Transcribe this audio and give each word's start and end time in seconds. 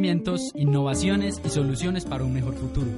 Emprendimientos, 0.00 0.52
innovaciones 0.54 1.42
y 1.44 1.50
soluciones 1.50 2.06
para 2.06 2.24
un 2.24 2.32
mejor 2.32 2.54
futuro. 2.54 2.88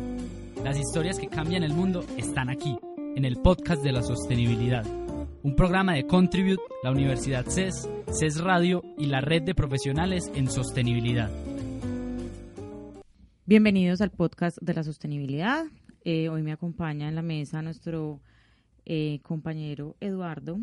Las 0.63 0.79
historias 0.79 1.19
que 1.19 1.27
cambian 1.27 1.65
el 1.65 1.75
mundo 1.75 2.07
están 2.17 2.49
aquí, 2.49 2.79
en 3.17 3.25
el 3.25 3.39
podcast 3.39 3.83
de 3.83 3.91
la 3.91 4.03
sostenibilidad. 4.03 4.87
Un 5.43 5.57
programa 5.57 5.95
de 5.95 6.07
Contribute, 6.07 6.63
la 6.85 6.93
Universidad 6.93 7.45
CES, 7.45 7.91
CES 8.07 8.41
Radio 8.41 8.85
y 8.97 9.07
la 9.07 9.21
red 9.21 9.43
de 9.43 9.53
profesionales 9.53 10.31
en 10.37 10.49
sostenibilidad. 10.49 11.29
Bienvenidos 13.47 14.01
al 14.01 14.13
podcast 14.13 14.59
de 14.61 14.73
la 14.73 14.85
sostenibilidad. 14.85 15.65
Eh, 16.05 16.29
hoy 16.29 16.45
me 16.45 16.53
acompaña 16.53 17.09
en 17.09 17.17
la 17.17 17.23
mesa 17.23 17.63
nuestro 17.63 18.21
eh, 18.85 19.19
compañero 19.23 19.97
Eduardo. 19.99 20.61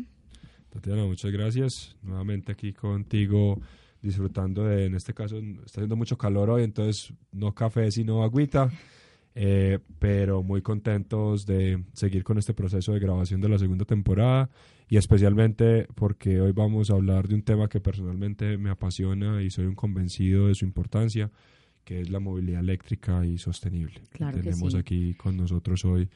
Tatiana, 0.70 1.04
muchas 1.04 1.32
gracias. 1.32 1.98
Nuevamente 2.02 2.50
aquí 2.50 2.72
contigo 2.72 3.58
disfrutando 4.02 4.64
de, 4.64 4.86
en 4.86 4.94
este 4.94 5.14
caso, 5.14 5.38
está 5.38 5.80
haciendo 5.80 5.96
mucho 5.96 6.16
calor 6.16 6.50
hoy, 6.50 6.64
entonces 6.64 7.12
no 7.32 7.54
café 7.54 7.90
sino 7.90 8.22
agüita, 8.22 8.70
eh, 9.34 9.78
pero 9.98 10.42
muy 10.42 10.62
contentos 10.62 11.46
de 11.46 11.84
seguir 11.92 12.24
con 12.24 12.38
este 12.38 12.54
proceso 12.54 12.92
de 12.92 13.00
grabación 13.00 13.40
de 13.40 13.48
la 13.48 13.58
segunda 13.58 13.84
temporada 13.84 14.50
y 14.88 14.96
especialmente 14.96 15.86
porque 15.94 16.40
hoy 16.40 16.52
vamos 16.52 16.90
a 16.90 16.94
hablar 16.94 17.28
de 17.28 17.36
un 17.36 17.42
tema 17.42 17.68
que 17.68 17.80
personalmente 17.80 18.58
me 18.58 18.70
apasiona 18.70 19.40
y 19.42 19.50
soy 19.50 19.66
un 19.66 19.76
convencido 19.76 20.48
de 20.48 20.54
su 20.56 20.64
importancia, 20.64 21.30
que 21.84 22.00
es 22.00 22.10
la 22.10 22.18
movilidad 22.18 22.60
eléctrica 22.60 23.24
y 23.24 23.38
sostenible. 23.38 24.00
Tenemos 24.12 24.74
aquí 24.74 25.14
con 25.14 25.36
nosotros 25.36 25.84
hoy 25.84 26.08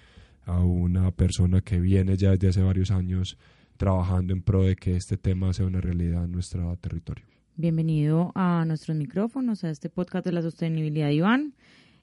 a 0.47 0.59
una 0.61 1.11
persona 1.13 1.61
que 1.61 1.81
viene 1.81 2.17
ya 2.17 2.33
desde 2.33 2.49
hace 2.49 2.63
varios 2.63 2.91
años 2.91 3.39
trabajando 3.77 4.33
en 4.33 4.43
pro 4.43 4.65
de 4.65 4.77
que 4.77 4.97
este 4.97 5.17
tema 5.17 5.53
sea 5.53 5.67
una 5.67 5.81
realidad 5.81 6.25
en 6.25 6.33
nuestro 6.33 6.77
territorio. 6.77 7.34
Bienvenido 7.57 8.33
a 8.35 8.65
nuestros 8.67 8.97
micrófonos, 8.97 9.63
a 9.63 9.71
este 9.71 9.89
podcast 9.89 10.27
de 10.27 10.33
la 10.33 10.43
sostenibilidad, 10.43 11.11
Iván. 11.11 11.55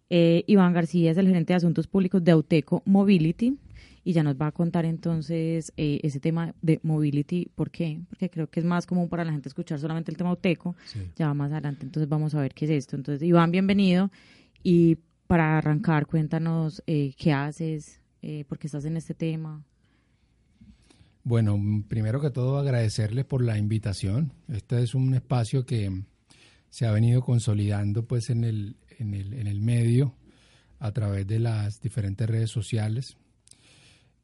Eh, 0.10 0.46
Iván 0.48 0.72
García 0.72 1.12
es 1.12 1.18
el 1.18 1.28
gerente 1.28 1.52
de 1.52 1.58
asuntos 1.58 1.88
públicos 1.88 2.24
de 2.24 2.32
Auteco 2.32 2.82
Mobility 2.86 3.58
y 4.06 4.14
ya 4.14 4.24
nos 4.24 4.36
va 4.36 4.48
a 4.48 4.52
contar 4.54 4.86
entonces 4.86 5.74
eh, 5.76 6.00
ese 6.04 6.22
tema 6.22 6.56
de 6.62 6.80
mobility. 6.84 7.50
¿Por 7.54 7.70
qué? 7.70 8.00
Porque 8.10 8.30
creo 8.30 8.50
que 8.50 8.62
es 8.62 8.66
más 8.66 8.86
común 8.86 9.10
para 9.10 9.26
la 9.26 9.34
gente 9.34 9.50
escuchar 9.50 9.78
solamente 9.78 10.10
el 10.10 10.16
tema 10.16 10.30
Auteco. 10.30 10.74
Ya 11.18 11.34
más 11.34 11.52
adelante, 11.52 11.86
entonces 11.86 12.08
vamos 12.08 12.34
a 12.34 12.40
ver 12.40 12.54
qué 12.54 12.64
es 12.64 12.72
esto. 12.72 12.96
Entonces, 12.96 13.22
Iván, 13.22 13.52
bienvenido. 13.52 14.10
Y 14.64 15.00
para 15.28 15.58
arrancar, 15.58 16.08
cuéntanos 16.08 16.82
eh, 16.88 17.14
qué 17.18 17.34
haces, 17.34 18.00
por 18.48 18.58
qué 18.58 18.68
estás 18.68 18.86
en 18.86 18.96
este 18.96 19.14
tema. 19.16 19.62
Bueno, 21.24 21.60
primero 21.88 22.20
que 22.20 22.32
todo 22.32 22.58
agradecerles 22.58 23.26
por 23.26 23.44
la 23.44 23.58
invitación. 23.58 24.34
Este 24.48 24.82
es 24.82 24.96
un 24.96 25.14
espacio 25.14 25.66
que 25.66 26.04
se 26.70 26.86
ha 26.86 26.92
venido 26.92 27.22
consolidando 27.22 28.06
pues 28.06 28.30
en 28.30 28.44
el, 28.44 28.78
en 28.98 29.14
el, 29.14 29.34
en 29.34 29.48
el 29.48 29.62
medio 29.62 30.16
a 30.80 30.92
través 30.92 31.28
de 31.28 31.40
las 31.40 31.80
diferentes 31.82 32.28
redes 32.28 32.50
sociales 32.50 33.18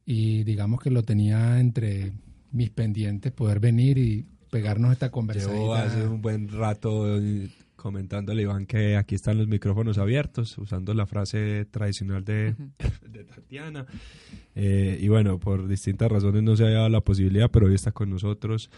y 0.05 0.44
digamos 0.44 0.79
que 0.81 0.89
lo 0.89 1.03
tenía 1.03 1.59
entre 1.59 2.13
mis 2.51 2.69
pendientes 2.72 3.31
poder 3.31 3.59
venir 3.59 3.97
y 3.97 4.25
pegarnos 4.49 4.93
esta 4.93 5.11
conversación. 5.11 5.59
Llevo 5.59 5.75
hace 5.75 6.07
un 6.07 6.22
buen 6.22 6.47
rato 6.47 7.19
comentándole, 7.77 8.41
Iván, 8.41 8.65
que 8.65 8.97
aquí 8.97 9.15
están 9.15 9.38
los 9.38 9.47
micrófonos 9.47 9.97
abiertos, 9.97 10.57
usando 10.57 10.93
la 10.93 11.05
frase 11.05 11.65
tradicional 11.71 12.25
de, 12.25 12.55
Tatiana. 13.35 13.85
Eh, 14.55 14.97
y 14.99 15.07
bueno, 15.07 15.39
por 15.39 15.67
distintas 15.67 16.11
razones 16.11 16.43
no 16.43 16.57
se 16.57 16.66
ha 16.66 16.71
dado 16.71 16.89
la 16.89 17.01
posibilidad, 17.01 17.49
pero 17.49 17.67
hoy 17.67 17.75
está 17.75 17.93
con 17.93 18.09
nosotros. 18.09 18.69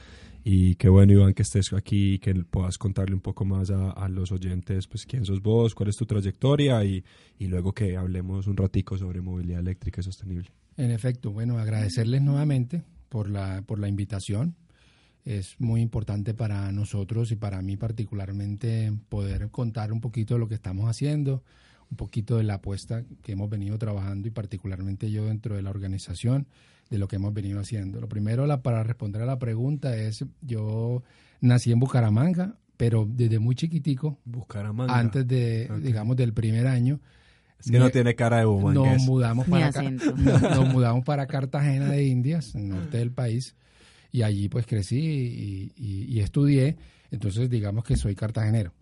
Y 0.43 0.75
qué 0.75 0.89
bueno, 0.89 1.13
Iván, 1.13 1.33
que 1.33 1.41
estés 1.41 1.73
aquí 1.73 2.13
y 2.13 2.19
que 2.19 2.33
puedas 2.35 2.77
contarle 2.77 3.15
un 3.15 3.21
poco 3.21 3.43
más 3.43 3.71
a, 3.71 4.07
los 4.09 4.31
oyentes, 4.31 4.88
pues 4.88 5.05
quién 5.05 5.25
sos 5.25 5.41
vos, 5.41 5.73
cuál 5.73 5.89
es 5.89 5.97
tu 5.97 6.05
trayectoria 6.05 6.83
y, 6.83 7.03
y 7.39 7.47
luego 7.47 7.73
que 7.73 7.97
hablemos 7.97 8.47
un 8.47 8.55
ratico 8.55 8.97
sobre 8.97 9.21
movilidad 9.21 9.59
eléctrica 9.59 10.01
y 10.01 10.03
sostenible. 10.03 10.49
En 10.77 10.91
efecto, 10.91 11.31
bueno, 11.31 11.57
agradecerles 11.57 12.21
nuevamente 12.21 12.83
por 13.09 13.29
la, 13.29 13.63
por 13.63 13.79
la 13.79 13.89
invitación 13.89 14.55
es 15.25 15.59
muy 15.59 15.81
importante 15.81 16.34
para 16.34 16.72
nosotros 16.72 17.31
y 17.31 17.35
para 17.35 17.62
mí 17.62 17.78
particularmente 17.78 18.91
poder 19.09 19.50
contar 19.50 19.91
un 19.91 20.02
poquito 20.02 20.35
de 20.35 20.40
lo 20.40 20.47
que 20.47 20.56
estamos 20.56 20.90
haciendo, 20.90 21.44
un 21.91 21.97
poquito 21.97 22.38
de 22.38 22.44
la 22.44 22.56
apuesta 22.56 23.03
que 23.22 23.34
hemos 23.34 23.50
venido 23.50 23.78
trabajando 23.78 24.28
y 24.28 24.31
particularmente 24.31 25.12
yo 25.12 25.25
dentro 25.25 25.56
de 25.56 25.62
la 25.62 25.69
organización 25.69 26.47
de 26.90 26.97
lo 26.97 27.07
que 27.07 27.18
hemos 27.18 27.34
venido 27.34 27.59
haciendo. 27.59 28.02
Lo 28.02 28.09
primero 28.09 28.47
la, 28.47 28.62
para 28.62 28.84
responder 28.84 29.22
a 29.22 29.25
la 29.25 29.40
pregunta 29.40 29.96
es, 29.96 30.25
yo 30.41 31.03
nací 31.41 31.72
en 31.72 31.80
Bucaramanga, 31.80 32.56
pero 32.78 33.07
desde 33.07 33.40
muy 33.40 33.56
chiquitico, 33.56 34.18
Bucaramanga. 34.25 34.97
antes 34.97 35.28
de, 35.28 35.69
digamos, 35.81 36.16
del 36.16 36.34
primer 36.34 36.68
año, 36.68 37.00
es 37.59 37.72
que 37.72 37.78
no 37.78 37.90
tiene 37.90 38.16
cara 38.16 38.38
de 38.38 38.46
Nos 38.46 39.01
mudamos, 39.03 39.46
para, 39.47 39.69
nos 40.56 40.74
mudamos 40.74 41.03
para 41.03 41.28
Cartagena 41.28 41.90
de 41.90 42.06
Indias, 42.06 42.56
en 42.56 42.62
el 42.62 42.69
norte 42.69 42.97
del 42.97 43.12
país, 43.12 43.56
y 44.11 44.23
allí 44.23 44.49
pues 44.49 44.65
crecí 44.65 45.71
y, 45.75 46.19
estudié, 46.19 46.77
entonces 47.11 47.49
digamos 47.49 47.83
que 47.83 47.95
soy 47.95 48.15
cartagenero. 48.15 48.73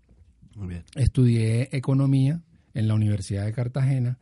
Muy 0.55 0.69
bien. 0.69 0.83
Estudié 0.95 1.69
economía 1.71 2.41
en 2.73 2.87
la 2.87 2.95
Universidad 2.95 3.45
de 3.45 3.53
Cartagena 3.53 4.17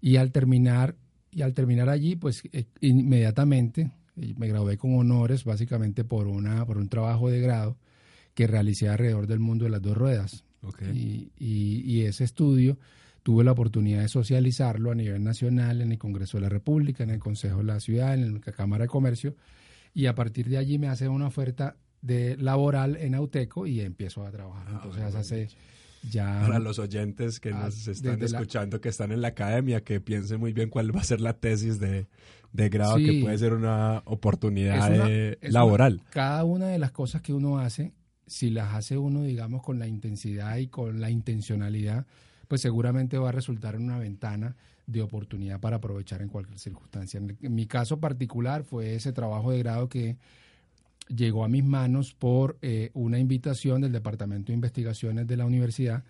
y 0.00 0.16
al 0.16 0.32
terminar 0.32 0.96
y 1.32 1.42
al 1.42 1.54
terminar 1.54 1.88
allí 1.88 2.16
pues 2.16 2.42
eh, 2.52 2.66
inmediatamente 2.80 3.92
eh, 4.16 4.34
me 4.36 4.48
gradué 4.48 4.76
con 4.76 4.96
honores 4.96 5.44
básicamente 5.44 6.04
por 6.04 6.26
una 6.26 6.64
por 6.66 6.78
un 6.78 6.88
trabajo 6.88 7.30
de 7.30 7.40
grado 7.40 7.76
que 8.34 8.46
realicé 8.46 8.88
alrededor 8.88 9.26
del 9.26 9.40
mundo 9.40 9.64
de 9.64 9.70
las 9.70 9.82
dos 9.82 9.96
ruedas. 9.96 10.44
Okay. 10.62 11.30
Y, 11.38 11.82
y, 11.86 12.02
ese 12.02 12.24
estudio 12.24 12.78
tuve 13.22 13.44
la 13.44 13.52
oportunidad 13.52 14.02
de 14.02 14.08
socializarlo 14.08 14.90
a 14.90 14.94
nivel 14.94 15.24
nacional 15.24 15.80
en 15.80 15.90
el 15.92 15.98
Congreso 15.98 16.36
de 16.36 16.42
la 16.42 16.48
República, 16.50 17.02
en 17.02 17.10
el 17.10 17.18
Consejo 17.18 17.58
de 17.58 17.64
la 17.64 17.80
Ciudad, 17.80 18.12
en 18.12 18.34
la 18.34 18.40
Cámara 18.52 18.84
de 18.84 18.88
Comercio 18.88 19.34
y 19.94 20.06
a 20.06 20.14
partir 20.14 20.48
de 20.48 20.58
allí 20.58 20.78
me 20.78 20.88
hace 20.88 21.08
una 21.08 21.26
oferta 21.26 21.76
de 22.02 22.36
laboral 22.36 22.96
en 22.96 23.14
Auteco 23.14 23.66
y 23.66 23.80
empiezo 23.80 24.24
a 24.24 24.30
trabajar. 24.30 24.66
Ah, 24.68 24.80
Entonces 24.82 25.14
hace 25.14 25.48
ya... 26.08 26.40
Para 26.42 26.58
los 26.58 26.78
oyentes 26.78 27.40
que 27.40 27.50
nos 27.50 27.86
están 27.86 28.22
escuchando, 28.22 28.80
que 28.80 28.88
están 28.88 29.12
en 29.12 29.20
la 29.20 29.28
academia, 29.28 29.82
que 29.82 30.00
piensen 30.00 30.40
muy 30.40 30.52
bien 30.52 30.70
cuál 30.70 30.94
va 30.94 31.00
a 31.00 31.04
ser 31.04 31.20
la 31.20 31.34
tesis 31.34 31.78
de, 31.78 32.06
grado, 32.52 32.96
que 32.96 33.20
puede 33.22 33.36
ser 33.38 33.52
una 33.52 34.02
oportunidad 34.06 34.90
laboral. 35.42 36.02
cada 36.10 36.44
una 36.44 36.68
de 36.68 36.78
las 36.78 36.92
cosas 36.92 37.22
que 37.22 37.32
uno 37.32 37.58
hace, 37.58 37.92
si 38.26 38.50
las 38.50 38.74
hace 38.74 38.96
uno, 38.96 39.22
digamos, 39.22 39.62
con 39.62 39.78
la 39.78 39.86
intensidad 39.86 40.56
y 40.56 40.68
con 40.68 41.00
la 41.00 41.10
intencionalidad, 41.10 42.06
pues 42.48 42.60
seguramente 42.60 43.18
va 43.18 43.28
a 43.28 43.32
resultar 43.32 43.74
en 43.74 43.82
una 43.82 43.98
ventana 43.98 44.56
de 44.90 45.02
oportunidad 45.02 45.60
para 45.60 45.76
aprovechar 45.76 46.22
en 46.22 46.28
cualquier 46.28 46.58
circunstancia. 46.58 47.20
En 47.20 47.54
mi 47.54 47.66
caso 47.66 48.00
particular 48.00 48.64
fue 48.64 48.94
ese 48.94 49.12
trabajo 49.12 49.52
de 49.52 49.58
grado 49.58 49.88
que 49.88 50.16
llegó 51.08 51.44
a 51.44 51.48
mis 51.48 51.64
manos 51.64 52.14
por 52.14 52.58
eh, 52.62 52.90
una 52.94 53.18
invitación 53.18 53.80
del 53.80 53.92
Departamento 53.92 54.48
de 54.48 54.54
Investigaciones 54.54 55.26
de 55.26 55.36
la 55.36 55.46
universidad 55.46 56.04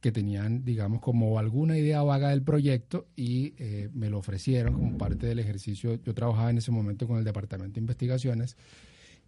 que 0.00 0.12
tenían, 0.12 0.64
digamos, 0.64 1.00
como 1.00 1.38
alguna 1.38 1.78
idea 1.78 2.02
vaga 2.02 2.30
del 2.30 2.42
proyecto 2.42 3.06
y 3.16 3.54
eh, 3.58 3.88
me 3.92 4.10
lo 4.10 4.18
ofrecieron 4.18 4.74
como 4.74 4.98
parte 4.98 5.26
del 5.26 5.38
ejercicio. 5.38 5.98
Yo 6.02 6.14
trabajaba 6.14 6.50
en 6.50 6.58
ese 6.58 6.70
momento 6.70 7.06
con 7.06 7.18
el 7.18 7.24
Departamento 7.24 7.74
de 7.74 7.80
Investigaciones 7.80 8.56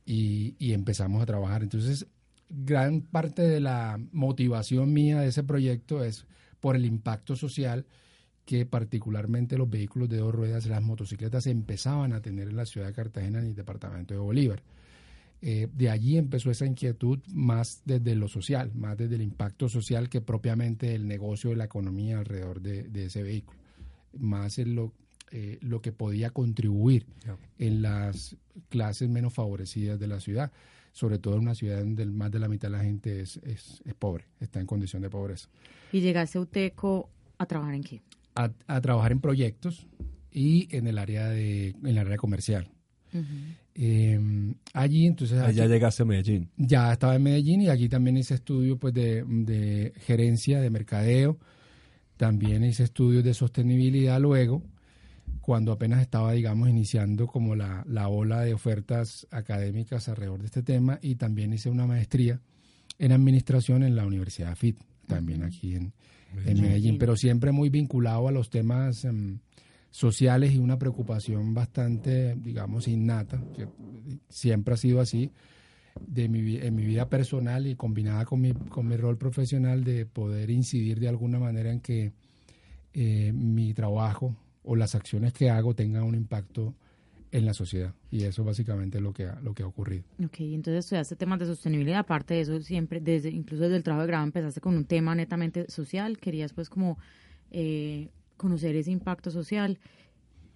y, 0.04 0.54
y 0.58 0.72
empezamos 0.72 1.22
a 1.22 1.26
trabajar. 1.26 1.62
Entonces, 1.62 2.06
gran 2.48 3.00
parte 3.00 3.42
de 3.42 3.60
la 3.60 3.98
motivación 4.12 4.92
mía 4.92 5.20
de 5.20 5.28
ese 5.28 5.42
proyecto 5.42 6.04
es 6.04 6.26
por 6.60 6.76
el 6.76 6.84
impacto 6.84 7.36
social 7.36 7.86
que 8.48 8.64
particularmente 8.64 9.58
los 9.58 9.68
vehículos 9.68 10.08
de 10.08 10.16
dos 10.16 10.34
ruedas, 10.34 10.64
las 10.64 10.82
motocicletas, 10.82 11.46
empezaban 11.46 12.14
a 12.14 12.22
tener 12.22 12.48
en 12.48 12.56
la 12.56 12.64
ciudad 12.64 12.86
de 12.86 12.94
Cartagena 12.94 13.42
y 13.42 13.48
el 13.48 13.54
departamento 13.54 14.14
de 14.14 14.20
Bolívar. 14.20 14.62
Eh, 15.42 15.68
de 15.70 15.90
allí 15.90 16.16
empezó 16.16 16.50
esa 16.50 16.64
inquietud 16.64 17.18
más 17.30 17.82
desde 17.84 18.14
lo 18.14 18.26
social, 18.26 18.72
más 18.74 18.96
desde 18.96 19.16
el 19.16 19.20
impacto 19.20 19.68
social 19.68 20.08
que 20.08 20.22
propiamente 20.22 20.94
el 20.94 21.06
negocio 21.06 21.52
y 21.52 21.56
la 21.56 21.64
economía 21.64 22.20
alrededor 22.20 22.62
de, 22.62 23.04
ese 23.04 23.22
vehículo, 23.22 23.58
más 24.18 24.58
en 24.58 24.74
lo, 24.74 24.94
eh, 25.30 25.58
lo 25.60 25.82
que 25.82 25.92
podía 25.92 26.30
contribuir 26.30 27.04
en 27.58 27.82
las 27.82 28.34
clases 28.70 29.10
menos 29.10 29.34
favorecidas 29.34 30.00
de 30.00 30.06
la 30.06 30.20
ciudad 30.20 30.50
sobre 30.90 31.18
todo 31.18 31.34
en 31.34 31.40
una 31.40 31.54
ciudad 31.54 31.80
donde 31.80 32.06
más 32.06 32.32
de 32.32 32.38
la 32.38 32.48
mitad 32.48 32.68
de 32.68 32.76
la 32.78 32.82
gente 32.82 33.20
es, 33.20 33.36
es, 33.44 33.82
pobre, 33.98 34.24
está 34.40 34.58
en 34.58 34.66
condición 34.66 35.02
de 35.02 35.10
pobreza. 35.10 35.48
¿Y 35.92 36.00
llegaste 36.00 36.38
a 36.38 36.40
UTECO 36.40 37.10
a 37.36 37.46
trabajar 37.46 37.74
en 37.74 37.84
qué? 37.84 38.02
A, 38.34 38.80
trabajar 38.80 39.12
en 39.12 39.20
proyectos 39.20 39.86
y 40.30 40.68
en 40.76 40.86
el 40.86 40.98
área 40.98 41.28
de, 41.28 41.70
en 41.70 41.86
el 41.86 41.98
área 41.98 42.16
comercial. 42.16 42.70
Em, 43.74 44.54
allí 44.74 45.06
entonces... 45.06 45.54
ya 45.54 45.66
llegaste 45.66 46.02
a 46.02 46.06
Medellín. 46.06 46.48
Ya 46.56 46.92
estaba 46.92 47.16
en 47.16 47.22
Medellín 47.22 47.62
y 47.62 47.68
aquí 47.68 47.88
también 47.88 48.16
hice 48.16 48.34
estudios 48.34 48.78
pues, 48.78 48.94
de, 48.94 49.24
de 49.24 49.92
gerencia, 49.96 50.60
de 50.60 50.70
mercadeo, 50.70 51.38
también 52.16 52.64
hice 52.64 52.84
estudios 52.84 53.24
de 53.24 53.34
sostenibilidad 53.34 54.20
luego 54.20 54.62
cuando 55.40 55.72
apenas 55.72 56.02
estaba, 56.02 56.32
digamos, 56.32 56.68
iniciando 56.68 57.26
como 57.26 57.56
la, 57.56 57.84
la 57.88 58.08
ola 58.08 58.42
de 58.42 58.54
ofertas 58.54 59.26
académicas 59.30 60.08
alrededor 60.08 60.40
de 60.40 60.46
este 60.46 60.62
tema 60.62 60.98
y 61.00 61.14
también 61.14 61.52
hice 61.52 61.70
una 61.70 61.86
maestría 61.86 62.40
en 62.98 63.12
administración 63.12 63.82
en 63.82 63.96
la 63.96 64.04
Universidad 64.04 64.54
FIT, 64.56 64.78
también 65.06 65.44
aquí 65.44 65.74
en, 65.74 65.94
Medellín, 66.34 66.98
pero 66.98 67.16
siempre 67.16 67.52
muy 67.52 67.68
vinculado 67.68 68.28
a 68.28 68.32
los 68.32 68.50
temas 68.50 69.04
em, 69.04 69.38
sociales 69.90 70.52
y 70.52 70.58
una 70.58 70.78
preocupación 70.78 71.54
bastante, 71.54 72.34
digamos, 72.36 72.88
innata, 72.88 73.42
que 73.54 73.68
siempre 74.28 74.74
ha 74.74 74.76
sido 74.76 75.00
así 75.00 75.32
de 76.06 76.28
mi, 76.28 76.56
en 76.56 76.74
mi 76.74 76.84
vida 76.84 77.08
personal 77.08 77.66
y 77.66 77.74
combinada 77.74 78.24
con 78.24 78.40
mi, 78.40 78.52
con 78.52 78.86
mi 78.86 78.96
rol 78.96 79.18
profesional 79.18 79.84
de 79.84 80.06
poder 80.06 80.50
incidir 80.50 81.00
de 81.00 81.08
alguna 81.08 81.38
manera 81.38 81.72
en 81.72 81.80
que 81.80 82.12
eh, 82.92 83.32
mi 83.32 83.74
trabajo 83.74 84.36
o 84.62 84.76
las 84.76 84.94
acciones 84.94 85.32
que 85.32 85.50
hago 85.50 85.74
tengan 85.74 86.04
un 86.04 86.14
impacto 86.14 86.74
en 87.32 87.46
la 87.46 87.54
sociedad. 87.54 87.94
Y 88.10 88.24
eso 88.24 88.44
básicamente 88.44 88.98
es 88.98 89.04
lo 89.04 89.12
que 89.12 89.26
ha, 89.26 89.40
lo 89.40 89.54
que 89.54 89.62
ha 89.62 89.66
ocurrido. 89.66 90.04
Ok, 90.24 90.40
entonces 90.40 90.84
estudiaste 90.84 91.16
temas 91.16 91.38
de 91.38 91.46
sostenibilidad, 91.46 92.00
aparte 92.00 92.34
de 92.34 92.40
eso 92.40 92.60
siempre, 92.60 93.00
desde 93.00 93.30
incluso 93.30 93.64
desde 93.64 93.76
el 93.76 93.82
trabajo 93.82 94.02
de 94.02 94.08
grado 94.08 94.24
empezaste 94.24 94.60
con 94.60 94.76
un 94.76 94.84
tema 94.84 95.14
netamente 95.14 95.70
social, 95.70 96.18
querías 96.18 96.52
pues 96.52 96.68
como 96.70 96.98
eh, 97.50 98.10
conocer 98.36 98.76
ese 98.76 98.90
impacto 98.90 99.30
social, 99.30 99.78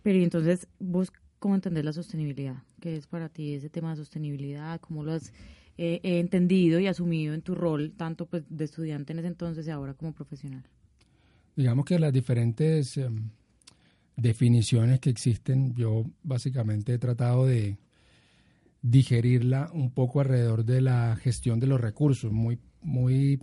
pero 0.02 0.18
entonces 0.18 0.68
vos, 0.78 1.12
¿cómo 1.38 1.54
entender 1.54 1.84
la 1.84 1.92
sostenibilidad? 1.92 2.62
¿Qué 2.80 2.96
es 2.96 3.06
para 3.06 3.28
ti 3.28 3.54
ese 3.54 3.68
tema 3.68 3.90
de 3.90 3.96
sostenibilidad? 3.96 4.80
¿Cómo 4.80 5.04
lo 5.04 5.12
has 5.12 5.32
eh, 5.78 6.00
entendido 6.02 6.80
y 6.80 6.86
asumido 6.86 7.34
en 7.34 7.42
tu 7.42 7.54
rol, 7.54 7.92
tanto 7.96 8.26
pues 8.26 8.44
de 8.48 8.64
estudiante 8.64 9.12
en 9.12 9.20
ese 9.20 9.28
entonces 9.28 9.66
y 9.66 9.70
ahora 9.70 9.94
como 9.94 10.12
profesional? 10.12 10.64
Digamos 11.54 11.84
que 11.84 11.98
las 11.98 12.12
diferentes... 12.12 12.96
Em, 12.96 13.30
definiciones 14.16 15.00
que 15.00 15.10
existen, 15.10 15.74
yo 15.74 16.04
básicamente 16.22 16.94
he 16.94 16.98
tratado 16.98 17.46
de 17.46 17.78
digerirla 18.82 19.70
un 19.72 19.90
poco 19.90 20.20
alrededor 20.20 20.64
de 20.64 20.80
la 20.80 21.16
gestión 21.16 21.60
de 21.60 21.68
los 21.68 21.80
recursos, 21.80 22.32
muy, 22.32 22.58
muy, 22.82 23.40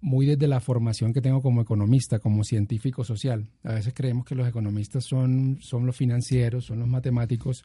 muy 0.00 0.26
desde 0.26 0.48
la 0.48 0.60
formación 0.60 1.12
que 1.12 1.20
tengo 1.20 1.42
como 1.42 1.60
economista, 1.60 2.18
como 2.18 2.42
científico 2.42 3.04
social. 3.04 3.46
A 3.62 3.74
veces 3.74 3.92
creemos 3.94 4.24
que 4.24 4.34
los 4.34 4.48
economistas 4.48 5.04
son, 5.04 5.58
son 5.60 5.86
los 5.86 5.96
financieros, 5.96 6.64
son 6.64 6.78
los 6.80 6.88
matemáticos, 6.88 7.64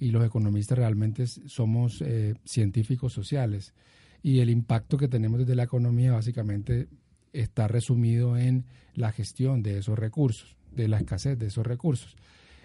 y 0.00 0.10
los 0.10 0.24
economistas 0.24 0.78
realmente 0.78 1.26
somos 1.26 2.02
eh, 2.02 2.34
científicos 2.44 3.12
sociales. 3.12 3.72
Y 4.22 4.40
el 4.40 4.50
impacto 4.50 4.96
que 4.96 5.08
tenemos 5.08 5.40
desde 5.40 5.54
la 5.54 5.64
economía 5.64 6.12
básicamente 6.12 6.88
está 7.32 7.68
resumido 7.68 8.36
en 8.36 8.64
la 8.94 9.12
gestión 9.12 9.62
de 9.62 9.78
esos 9.78 9.98
recursos 9.98 10.56
de 10.74 10.88
la 10.88 10.98
escasez 10.98 11.38
de 11.38 11.46
esos 11.46 11.66
recursos. 11.66 12.16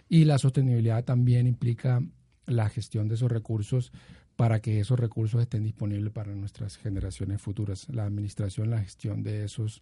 Y 0.10 0.26
la 0.26 0.38
sostenibilidad 0.38 1.04
también 1.04 1.48
implica 1.48 2.02
la 2.46 2.70
gestión 2.70 3.08
de 3.08 3.16
esos 3.16 3.32
recursos 3.32 3.92
para 4.36 4.62
que 4.62 4.80
esos 4.80 5.00
recursos 5.00 5.42
estén 5.42 5.64
disponibles 5.64 6.14
para 6.14 6.34
nuestras 6.34 6.78
generaciones 6.78 7.42
futuras, 7.42 7.88
la 7.90 8.06
administración, 8.06 8.70
la 8.70 8.82
gestión 8.82 9.24
de 9.24 9.44
esos, 9.44 9.82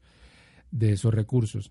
de 0.72 0.94
esos 0.94 1.14
recursos. 1.14 1.70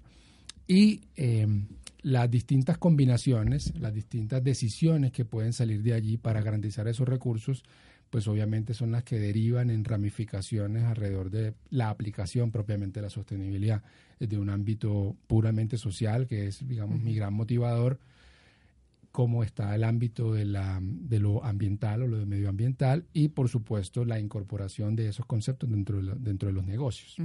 Y 0.66 1.00
em, 1.16 1.66
las 2.02 2.30
distintas 2.30 2.78
combinaciones, 2.78 3.72
las 3.78 3.92
distintas 3.92 4.44
decisiones 4.44 5.12
que 5.12 5.24
pueden 5.24 5.52
salir 5.52 5.82
de 5.82 5.94
allí 5.94 6.18
para 6.18 6.42
garantizar 6.42 6.86
esos 6.86 7.08
recursos, 7.08 7.64
pues 8.14 8.28
obviamente 8.28 8.74
son 8.74 8.92
las 8.92 9.02
que 9.02 9.18
derivan 9.18 9.70
en 9.70 9.82
ramificaciones 9.82 10.84
alrededor 10.84 11.32
de 11.32 11.54
la 11.70 11.90
aplicación 11.90 12.52
propiamente 12.52 13.00
de 13.00 13.06
la 13.06 13.10
sostenibilidad, 13.10 13.82
de 14.20 14.38
un 14.38 14.50
ámbito 14.50 15.16
puramente 15.26 15.76
social, 15.78 16.28
que 16.28 16.46
es, 16.46 16.64
digamos, 16.64 17.00
mi 17.00 17.16
gran 17.16 17.34
motivador, 17.34 17.98
como 19.10 19.42
está 19.42 19.74
el 19.74 19.82
ámbito 19.82 20.32
de, 20.32 20.44
la, 20.44 20.78
de 20.80 21.18
lo 21.18 21.44
ambiental 21.44 22.02
o 22.02 22.06
lo 22.06 22.18
de 22.18 22.24
medioambiental 22.24 23.04
y, 23.12 23.30
por 23.30 23.48
supuesto, 23.48 24.04
la 24.04 24.20
incorporación 24.20 24.94
de 24.94 25.08
esos 25.08 25.26
conceptos 25.26 25.68
dentro 25.68 26.00
de, 26.00 26.14
dentro 26.14 26.46
de 26.50 26.52
los 26.52 26.64
negocios. 26.64 27.16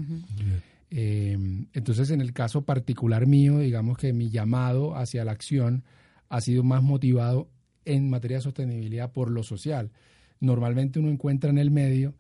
Em, 0.90 1.68
entonces, 1.72 2.10
en 2.10 2.20
el 2.20 2.34
caso 2.34 2.64
particular 2.64 3.28
mío, 3.28 3.60
digamos 3.60 3.96
que 3.96 4.12
mi 4.12 4.32
llamado 4.32 4.96
hacia 4.96 5.24
la 5.24 5.34
acción 5.34 5.84
ha 6.30 6.42
sido 6.42 6.64
más 6.64 6.82
motivado 6.82 7.48
en 7.86 8.10
materia 8.10 8.38
de 8.38 8.42
sostenibilidad 8.42 9.12
por 9.12 9.30
lo 9.30 9.44
social 9.44 9.92
normalmente 10.40 11.00
uno 11.00 11.10
encuentra 11.10 11.50
en 11.50 11.58
el 11.58 11.72
medio 11.72 12.14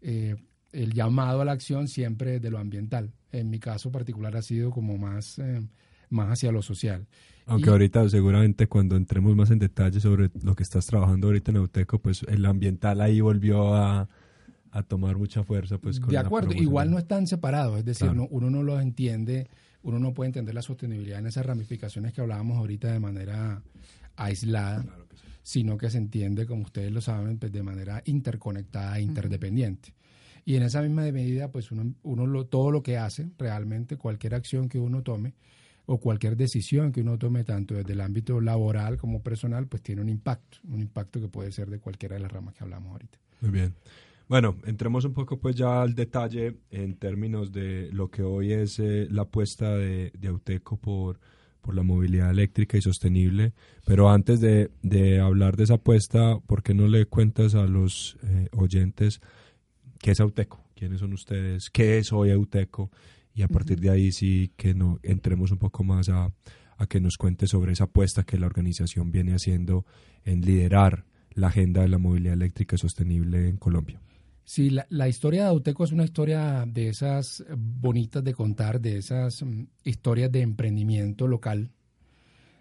eh, 0.00 0.36
el 0.72 0.92
llamado 0.92 1.40
a 1.40 1.44
la 1.44 1.52
acción 1.52 1.88
siempre 1.88 2.38
de 2.38 2.50
lo 2.50 2.58
ambiental. 2.58 3.12
En 3.32 3.50
mi 3.50 3.58
caso 3.58 3.90
particular 3.90 4.36
ha 4.36 4.42
sido 4.42 4.70
como 4.70 4.98
más, 4.98 5.38
eh, 5.38 5.62
más 6.10 6.30
hacia 6.30 6.52
lo 6.52 6.62
social. 6.62 7.06
Aunque 7.46 7.70
ahorita 7.70 8.08
seguramente 8.08 8.66
cuando 8.66 8.96
entremos 8.96 9.34
más 9.36 9.50
en 9.50 9.58
detalle 9.58 10.00
sobre 10.00 10.30
lo 10.42 10.54
que 10.54 10.64
estás 10.64 10.86
trabajando 10.86 11.28
ahorita 11.28 11.52
en 11.52 11.58
Auteco, 11.58 12.00
pues 12.00 12.24
el 12.28 12.44
ambiental 12.44 13.00
ahí 13.00 13.20
volvió 13.20 13.74
a, 13.74 14.08
tomar 14.88 15.16
mucha 15.16 15.42
fuerza. 15.42 15.78
Pues, 15.78 16.02
de 16.06 16.18
acuerdo, 16.18 16.52
igual 16.52 16.90
no 16.90 16.98
están 16.98 17.26
separados, 17.26 17.78
es 17.78 17.84
decir, 17.86 18.10
uno, 18.10 18.50
no 18.50 18.62
los 18.62 18.82
entiende, 18.82 19.48
uno 19.82 19.98
no 19.98 20.12
puede 20.12 20.28
entender 20.28 20.54
la 20.54 20.60
sostenibilidad 20.60 21.18
en 21.18 21.26
esas 21.26 21.46
ramificaciones 21.46 22.12
que 22.12 22.20
hablábamos 22.20 22.58
ahorita 22.58 22.92
de 22.92 23.00
manera 23.00 23.62
aislada 24.16 24.84
sino 25.46 25.78
que 25.78 25.90
se 25.90 25.98
entiende, 25.98 26.44
como 26.44 26.64
ustedes 26.64 26.90
lo 26.90 27.00
saben, 27.00 27.38
pues 27.38 27.52
de 27.52 27.62
manera 27.62 28.02
interconectada 28.04 28.98
e 28.98 29.02
interdependiente. 29.02 29.94
Y 30.44 30.56
en 30.56 30.64
esa 30.64 30.82
misma 30.82 31.02
medida, 31.12 31.52
pues 31.52 31.70
uno, 31.70 31.94
uno 32.02 32.26
lo, 32.26 32.46
todo 32.46 32.72
lo 32.72 32.82
que 32.82 32.98
hace, 32.98 33.30
realmente 33.38 33.96
cualquier 33.96 34.34
acción 34.34 34.68
que 34.68 34.80
uno 34.80 35.04
tome 35.04 35.34
o 35.86 35.98
cualquier 36.00 36.36
decisión 36.36 36.90
que 36.90 37.02
uno 37.02 37.16
tome, 37.16 37.44
tanto 37.44 37.74
desde 37.74 37.92
el 37.92 38.00
ámbito 38.00 38.40
laboral 38.40 38.96
como 38.96 39.22
personal, 39.22 39.68
pues 39.68 39.84
tiene 39.84 40.02
un 40.02 40.08
impacto, 40.08 40.58
un 40.64 40.80
impacto 40.80 41.20
que 41.20 41.28
puede 41.28 41.52
ser 41.52 41.70
de 41.70 41.78
cualquiera 41.78 42.16
de 42.16 42.22
las 42.22 42.32
ramas 42.32 42.52
que 42.56 42.64
hablamos 42.64 42.90
ahorita. 42.90 43.16
Muy 43.40 43.52
bien. 43.52 43.72
Bueno, 44.28 44.56
entremos 44.64 45.04
un 45.04 45.14
poco 45.14 45.38
pues 45.38 45.54
ya 45.54 45.80
al 45.80 45.94
detalle 45.94 46.56
en 46.72 46.96
términos 46.96 47.52
de 47.52 47.88
lo 47.92 48.10
que 48.10 48.24
hoy 48.24 48.52
es 48.52 48.80
eh, 48.80 49.06
la 49.12 49.22
apuesta 49.22 49.76
de, 49.76 50.10
de 50.18 50.26
Auteco 50.26 50.76
por 50.76 51.20
por 51.66 51.74
la 51.74 51.82
movilidad 51.82 52.30
eléctrica 52.30 52.78
y 52.78 52.80
sostenible. 52.80 53.52
Pero 53.84 54.08
antes 54.08 54.40
de, 54.40 55.20
hablar 55.20 55.56
de 55.56 55.64
esa 55.64 55.74
apuesta, 55.74 56.38
¿por 56.46 56.62
qué 56.62 56.74
no 56.74 56.86
le 56.86 57.06
cuentas 57.06 57.56
a 57.56 57.66
los 57.66 58.16
eh, 58.22 58.48
oyentes 58.52 59.20
qué 59.98 60.12
es 60.12 60.20
Auteco? 60.20 60.64
¿Quiénes 60.76 61.00
son 61.00 61.12
ustedes? 61.12 61.68
¿Qué 61.70 61.98
es 61.98 62.12
hoy 62.12 62.30
Auteco? 62.30 62.90
Y 63.34 63.42
a 63.42 63.48
partir 63.48 63.80
de 63.80 63.90
ahí 63.90 64.12
sí 64.12 64.52
que 64.56 64.74
no 64.74 65.00
entremos 65.02 65.50
un 65.50 65.58
poco 65.58 65.82
más 65.82 66.08
a, 66.08 66.32
a 66.76 66.86
que 66.86 67.00
nos 67.00 67.16
cuente 67.16 67.48
sobre 67.48 67.72
esa 67.72 67.84
apuesta 67.84 68.22
que 68.22 68.38
la 68.38 68.46
organización 68.46 69.10
viene 69.10 69.34
haciendo 69.34 69.84
en 70.24 70.42
liderar 70.42 71.04
la 71.34 71.48
agenda 71.48 71.82
de 71.82 71.88
la 71.88 71.98
movilidad 71.98 72.34
eléctrica 72.34 72.78
sostenible 72.78 73.48
en 73.48 73.56
Colombia. 73.56 74.00
Sí, 74.48 74.70
la, 74.70 75.08
historia 75.08 75.42
de 75.42 75.48
Auteco 75.48 75.82
es 75.82 75.90
una 75.90 76.04
historia 76.04 76.64
de 76.68 76.86
esas 76.86 77.44
bonitas 77.56 78.22
de 78.22 78.32
contar, 78.32 78.80
de 78.80 78.98
esas 78.98 79.42
mm, 79.42 79.64
historias 79.82 80.30
de 80.30 80.40
emprendimiento 80.42 81.26
local, 81.26 81.72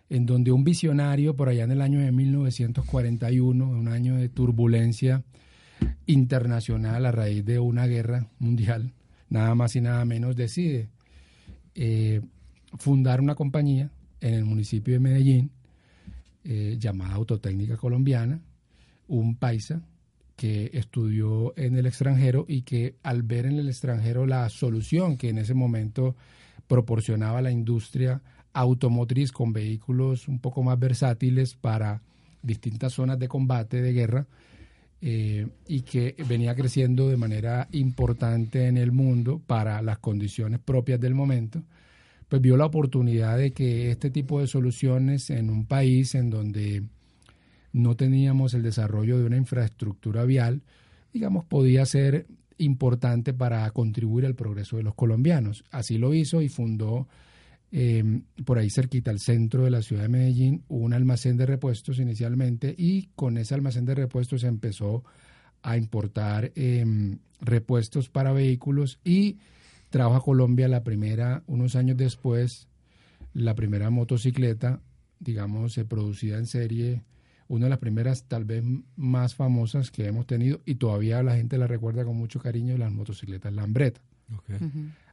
en 0.09 0.25
donde 0.25 0.51
un 0.51 0.63
visionario 0.63 1.35
por 1.35 1.47
allá 1.47 1.63
en 1.63 1.69
el 1.69 1.81
año 1.81 1.99
de 1.99 2.11
1941, 2.11 3.69
un 3.69 3.87
año 3.87 4.15
de 4.15 4.29
turbulencia 4.29 5.23
internacional 6.07 7.05
a 7.05 7.11
raíz 7.11 7.45
de 7.45 7.59
una 7.59 7.85
guerra 7.85 8.31
mundial, 8.39 8.91
nada 9.29 9.53
más 9.53 9.75
y 9.75 9.81
nada 9.81 10.03
menos 10.05 10.35
decide 10.35 10.89
eh, 11.75 12.19
fundar 12.79 13.21
una 13.21 13.35
compañía 13.35 13.91
en 14.21 14.33
el 14.33 14.45
municipio 14.45 14.95
de 14.95 14.99
Medellín 14.99 15.51
eh, 16.45 16.77
llamada 16.79 17.13
Autotécnica 17.13 17.77
Colombiana, 17.77 18.41
un 19.07 19.35
paisa 19.35 19.83
que 20.35 20.71
estudió 20.73 21.53
en 21.57 21.77
el 21.77 21.85
extranjero 21.85 22.45
y 22.47 22.63
que 22.63 22.95
al 23.03 23.23
ver 23.23 23.45
en 23.45 23.57
el 23.57 23.69
extranjero 23.69 24.25
la 24.25 24.49
solución 24.49 25.17
que 25.17 25.29
en 25.29 25.37
ese 25.37 25.53
momento 25.53 26.15
proporcionaba 26.67 27.41
la 27.41 27.51
industria 27.51 28.21
automotriz 28.53 29.31
con 29.31 29.53
vehículos 29.53 30.27
un 30.27 30.39
poco 30.39 30.63
más 30.63 30.79
versátiles 30.79 31.55
para 31.55 32.01
distintas 32.41 32.93
zonas 32.93 33.19
de 33.19 33.27
combate, 33.27 33.81
de 33.81 33.93
guerra, 33.93 34.27
eh, 35.01 35.47
y 35.67 35.81
que 35.81 36.15
venía 36.27 36.55
creciendo 36.55 37.09
de 37.09 37.17
manera 37.17 37.67
importante 37.73 38.67
en 38.67 38.77
el 38.77 38.91
mundo 38.91 39.41
para 39.45 39.81
las 39.81 39.99
condiciones 39.99 40.59
propias 40.59 40.99
del 40.99 41.13
momento, 41.13 41.63
pues 42.29 42.41
vio 42.41 42.57
la 42.57 42.65
oportunidad 42.65 43.37
de 43.37 43.51
que 43.51 43.91
este 43.91 44.09
tipo 44.09 44.39
de 44.39 44.47
soluciones 44.47 45.29
en 45.29 45.49
un 45.49 45.65
país 45.65 46.15
en 46.15 46.29
donde 46.29 46.83
no 47.75 47.97
teníamos 47.97 48.53
el 48.53 48.63
desarrollo 48.63 49.19
de 49.19 49.25
una 49.25 49.35
infraestructura 49.35 50.23
vial, 50.23 50.61
digamos, 51.11 51.43
podía 51.43 51.85
ser 51.85 52.25
importante 52.57 53.33
para 53.33 53.69
contribuir 53.71 54.25
al 54.25 54.33
progreso 54.33 54.77
de 54.77 54.83
los 54.83 54.95
colombianos. 54.95 55.65
Así 55.71 55.97
lo 55.97 56.13
hizo 56.13 56.41
y 56.41 56.47
fundó 56.47 57.09
em, 57.73 58.23
por 58.45 58.59
ahí 58.59 58.69
cerquita 58.69 59.11
al 59.11 59.19
centro 59.19 59.65
de 59.65 59.71
la 59.71 59.81
ciudad 59.81 60.03
de 60.03 60.09
Medellín 60.09 60.63
un 60.69 60.93
almacén 60.93 61.35
de 61.35 61.45
repuestos 61.45 61.99
inicialmente 61.99 62.73
y 62.77 63.09
con 63.13 63.37
ese 63.37 63.55
almacén 63.55 63.83
de 63.83 63.95
repuestos 63.95 64.41
se 64.41 64.47
empezó 64.47 65.03
a 65.61 65.75
importar 65.75 66.53
em, 66.55 67.17
repuestos 67.41 68.07
para 68.07 68.31
vehículos 68.31 68.99
y 69.03 69.37
trajo 69.89 70.15
a 70.15 70.23
Colombia 70.23 70.69
la 70.69 70.85
primera, 70.85 71.43
unos 71.45 71.75
años 71.75 71.97
después, 71.97 72.69
la 73.33 73.53
primera 73.53 73.89
motocicleta, 73.89 74.79
digamos, 75.19 75.77
producida 75.89 76.37
en 76.37 76.47
serie 76.47 77.01
una 77.47 77.65
de 77.65 77.69
las 77.69 77.79
primeras 77.79 78.23
tal 78.25 78.45
vez 78.45 78.63
más 78.95 79.35
famosas 79.35 79.91
que 79.91 80.07
hemos 80.07 80.25
tenido 80.25 80.61
y 80.65 80.75
todavía 80.75 81.21
la 81.23 81.35
gente 81.35 81.57
la 81.57 81.67
recuerda 81.67 82.03
con 82.03 82.17
mucho 82.17 82.39
cariño, 82.39 82.77
las 82.77 82.91
motocicletas 82.91 83.53
Lambretta. 83.53 84.01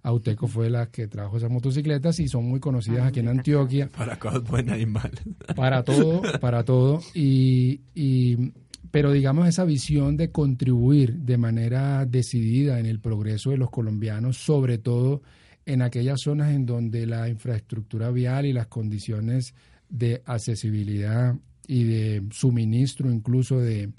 Auteco 0.03 0.49
fue 0.49 0.71
la 0.71 0.87
que 0.87 1.07
trajo 1.07 1.37
esas 1.37 1.51
motocicletas 1.51 2.19
y 2.19 2.29
son 2.29 2.47
muy 2.47 2.61
conocidas 2.61 3.03
ah, 3.03 3.07
aquí 3.09 3.21
en 3.21 3.29
Antioquia. 3.29 3.89
Para 3.89 4.19
cosas 4.19 4.43
buenas 4.43 4.81
y 4.81 4.87
malas. 4.87 5.23
Para 5.55 5.85
todo, 5.85 6.23
para 6.41 6.65
todo. 6.65 7.01
Y, 7.15 7.83
y, 7.95 8.53
pero 8.91 9.13
digamos 9.13 9.47
esa 9.47 9.65
visión 9.65 10.17
de 10.17 10.31
contribuir 10.31 11.19
de 11.19 11.37
manera 11.37 12.05
decidida 12.07 12.81
en 12.81 12.87
el 12.87 13.01
progreso 13.01 13.51
de 13.51 13.59
los 13.59 13.71
colombianos, 13.71 14.39
sobre 14.39 14.79
todo 14.79 15.23
en 15.67 15.83
aquellas 15.83 16.21
zonas 16.23 16.53
en 16.53 16.67
donde 16.67 17.07
la 17.07 17.29
infraestructura 17.29 18.11
vial 18.11 18.47
y 18.47 18.53
las 18.53 18.67
condiciones 18.67 19.55
de 19.89 20.23
accesibilidad 20.25 21.37
y 21.73 21.85
de 21.85 22.23
suministro 22.33 23.11
incluso 23.11 23.59
de, 23.59 23.93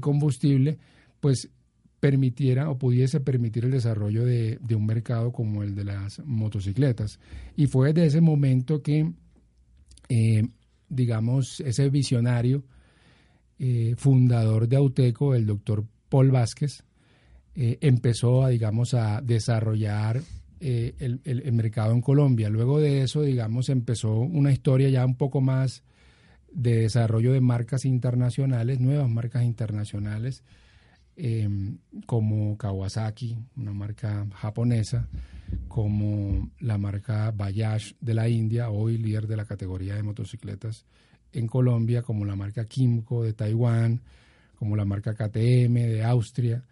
combustible, 0.00 0.78
pues 1.20 1.48
permitiera 2.00 2.68
o 2.70 2.76
pudiese 2.76 3.20
permitir 3.20 3.66
el 3.66 3.70
desarrollo 3.70 4.24
de, 4.24 4.58
un 4.74 4.84
mercado 4.84 5.30
como 5.30 5.62
el 5.62 5.76
de 5.76 5.84
las 5.84 6.18
motocicletas. 6.24 7.20
Y 7.56 7.68
fue 7.68 7.92
desde 7.92 8.08
ese 8.08 8.20
momento 8.20 8.82
que, 8.82 9.12
eh, 10.08 10.42
digamos, 10.88 11.60
ese 11.60 11.88
visionario 11.88 12.64
eh, 13.60 13.94
fundador 13.96 14.66
de 14.66 14.76
Auteco, 14.76 15.36
el 15.36 15.46
doctor 15.46 15.84
Paul 16.08 16.32
Vázquez, 16.32 16.82
eh, 17.54 17.78
empezó 17.80 18.42
a, 18.42 18.48
digamos, 18.48 18.92
a 18.94 19.20
desarrollar 19.20 20.20
el, 20.58 21.20
el, 21.24 21.52
mercado 21.52 21.92
en 21.92 22.00
Colombia. 22.00 22.48
Luego 22.48 22.80
de 22.80 23.02
eso, 23.02 23.22
digamos, 23.22 23.68
empezó 23.68 24.18
una 24.18 24.50
historia 24.50 24.88
ya 24.88 25.04
un 25.04 25.14
poco 25.14 25.42
más 25.42 25.84
de 26.54 26.76
desarrollo 26.76 27.32
de 27.32 27.40
marcas 27.40 27.84
internacionales, 27.84 28.80
nuevas 28.80 29.10
marcas 29.10 29.42
internacionales, 29.44 30.44
em, 31.16 31.78
como 32.06 32.56
Kawasaki, 32.56 33.36
una 33.56 33.72
marca 33.72 34.26
japonesa, 34.34 35.08
como 35.68 36.50
la 36.60 36.78
marca 36.78 37.32
Bayash 37.32 37.92
de 38.00 38.14
la 38.14 38.28
India, 38.28 38.70
hoy 38.70 38.98
líder 38.98 39.26
de 39.26 39.36
la 39.36 39.44
categoría 39.44 39.96
de 39.96 40.02
motocicletas 40.02 40.86
en 41.32 41.46
Colombia, 41.46 42.02
como 42.02 42.24
la 42.24 42.36
marca 42.36 42.64
Kimco 42.64 43.24
de 43.24 43.32
Taiwán, 43.32 44.00
como 44.54 44.76
la 44.76 44.84
marca 44.84 45.14
KTM 45.14 45.74
de 45.74 46.04
Austria, 46.04 46.64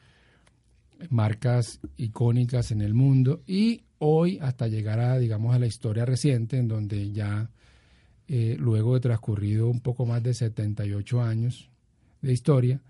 marcas 1.11 1.81
icónicas 1.97 2.71
en 2.71 2.81
el 2.81 2.95
mundo. 2.95 3.43
Y 3.47 3.83
hoy 3.99 4.39
hasta 4.41 4.69
llegar 4.69 5.01
a, 5.01 5.19
digamos, 5.19 5.55
a 5.55 5.59
la 5.59 5.67
historia 5.67 6.05
reciente 6.05 6.57
en 6.57 6.69
donde 6.69 7.11
ya 7.11 7.51
eh, 8.29 8.57
luego 8.59 8.95
de 8.95 9.01
transcurrido 9.01 9.69
un 9.69 9.81
poco 9.81 10.07
más 10.07 10.23
de 10.23 10.35
78 10.35 11.23
años 11.23 11.71
de 12.21 12.33
historia, 12.33 12.81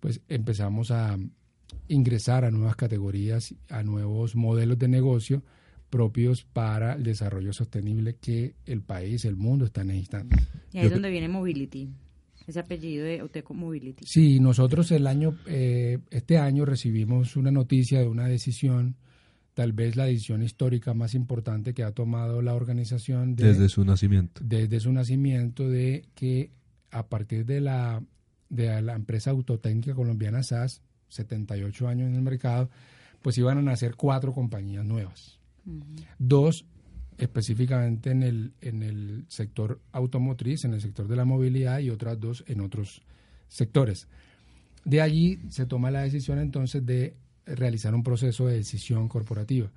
pues 0.00 0.20
empezamos 0.28 0.90
a 0.90 1.18
ingresar 1.88 2.44
a 2.44 2.50
nuevas 2.50 2.76
categorías, 2.76 3.54
a 3.68 3.82
nuevos 3.82 4.34
modelos 4.34 4.78
de 4.78 4.88
negocio 4.88 5.42
propios 5.88 6.44
para 6.44 6.94
el 6.94 7.02
desarrollo 7.02 7.52
sostenible 7.52 8.16
que 8.16 8.54
el 8.66 8.82
país, 8.82 9.24
el 9.24 9.36
mundo 9.36 9.64
está 9.64 9.84
necesitando. 9.84 10.36
Y 10.72 10.78
ahí 10.78 10.86
es 10.86 10.92
donde 10.92 11.10
viene 11.10 11.28
Mobility, 11.28 11.88
ese 12.46 12.60
apellido 12.60 13.04
de 13.04 13.22
Oteco 13.22 13.54
Mobility. 13.54 14.04
Sí, 14.06 14.40
nosotros 14.40 14.90
el 14.92 15.06
año, 15.06 15.38
eh, 15.46 15.98
este 16.10 16.38
año 16.38 16.64
recibimos 16.64 17.36
una 17.36 17.50
noticia 17.50 18.00
de 18.00 18.06
una 18.06 18.26
decisión 18.26 18.96
tal 19.58 19.72
vez 19.72 19.96
la 19.96 20.04
decisión 20.04 20.44
histórica 20.44 20.94
más 20.94 21.14
importante 21.14 21.74
que 21.74 21.82
ha 21.82 21.90
tomado 21.90 22.42
la 22.42 22.54
organización 22.54 23.34
desde 23.34 23.68
su 23.68 23.84
nacimiento. 23.84 24.40
Desde 24.44 24.78
su 24.78 24.92
nacimiento 24.92 25.68
de 25.68 26.04
que 26.14 26.52
a 26.92 27.08
partir 27.08 27.44
de 27.44 27.60
la, 27.60 28.00
de 28.50 28.80
la 28.80 28.94
empresa 28.94 29.30
autotécnica 29.30 29.96
colombiana 29.96 30.44
SAS, 30.44 30.80
78 31.08 31.88
años 31.88 32.06
en 32.06 32.14
el 32.14 32.22
mercado, 32.22 32.70
pues 33.20 33.36
iban 33.36 33.58
a 33.58 33.62
nacer 33.62 33.96
cuatro 33.96 34.32
compañías 34.32 34.84
nuevas. 34.84 35.40
Dos 36.20 36.64
específicamente 37.18 38.12
en 38.12 38.22
el, 38.22 38.52
en 38.60 38.84
el 38.84 39.24
sector 39.26 39.80
automotriz, 39.90 40.66
en 40.66 40.74
el 40.74 40.80
sector 40.80 41.08
de 41.08 41.16
la 41.16 41.24
movilidad 41.24 41.80
y 41.80 41.90
otras 41.90 42.20
dos 42.20 42.44
en 42.46 42.60
otros 42.60 43.02
sectores. 43.48 44.06
De 44.84 45.00
allí 45.00 45.40
se 45.48 45.66
toma 45.66 45.90
la 45.90 46.02
decisión 46.02 46.38
entonces 46.38 46.86
de 46.86 47.16
realizar 47.54 47.94
un 47.94 48.02
proceso 48.02 48.46
de 48.46 48.56
decisión 48.56 49.08
corporativa. 49.08 49.70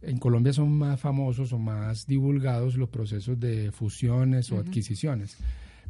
En 0.00 0.18
Colombia 0.18 0.52
son 0.52 0.72
más 0.72 1.00
famosos 1.00 1.52
o 1.52 1.58
más 1.58 2.06
divulgados 2.06 2.76
los 2.76 2.88
procesos 2.88 3.38
de 3.40 3.72
fusiones 3.72 4.52
o 4.52 4.58
adquisiciones, 4.58 5.36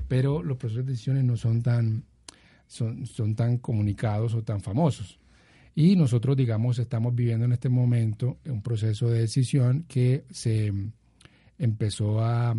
pero 0.08 0.42
los 0.42 0.56
procesos 0.56 0.87
de 0.87 0.92
decisiones 0.92 1.25
no 1.25 1.37
son 1.37 1.62
tan, 1.62 2.04
son, 2.66 3.06
son 3.06 3.35
tan 3.35 3.58
comunicados 3.58 4.35
o 4.35 4.42
tan 4.42 4.61
famosos. 4.61 5.18
Y 5.75 5.94
nosotros, 5.94 6.37
digamos, 6.37 6.78
estamos 6.78 7.14
viviendo 7.14 7.44
en 7.44 7.52
este 7.52 7.68
momento 7.68 8.38
un 8.47 8.62
proceso 8.62 9.08
de 9.08 9.20
decisión 9.20 9.85
que 9.87 10.25
se 10.30 10.73
empezó 11.58 12.20
a 12.25 12.56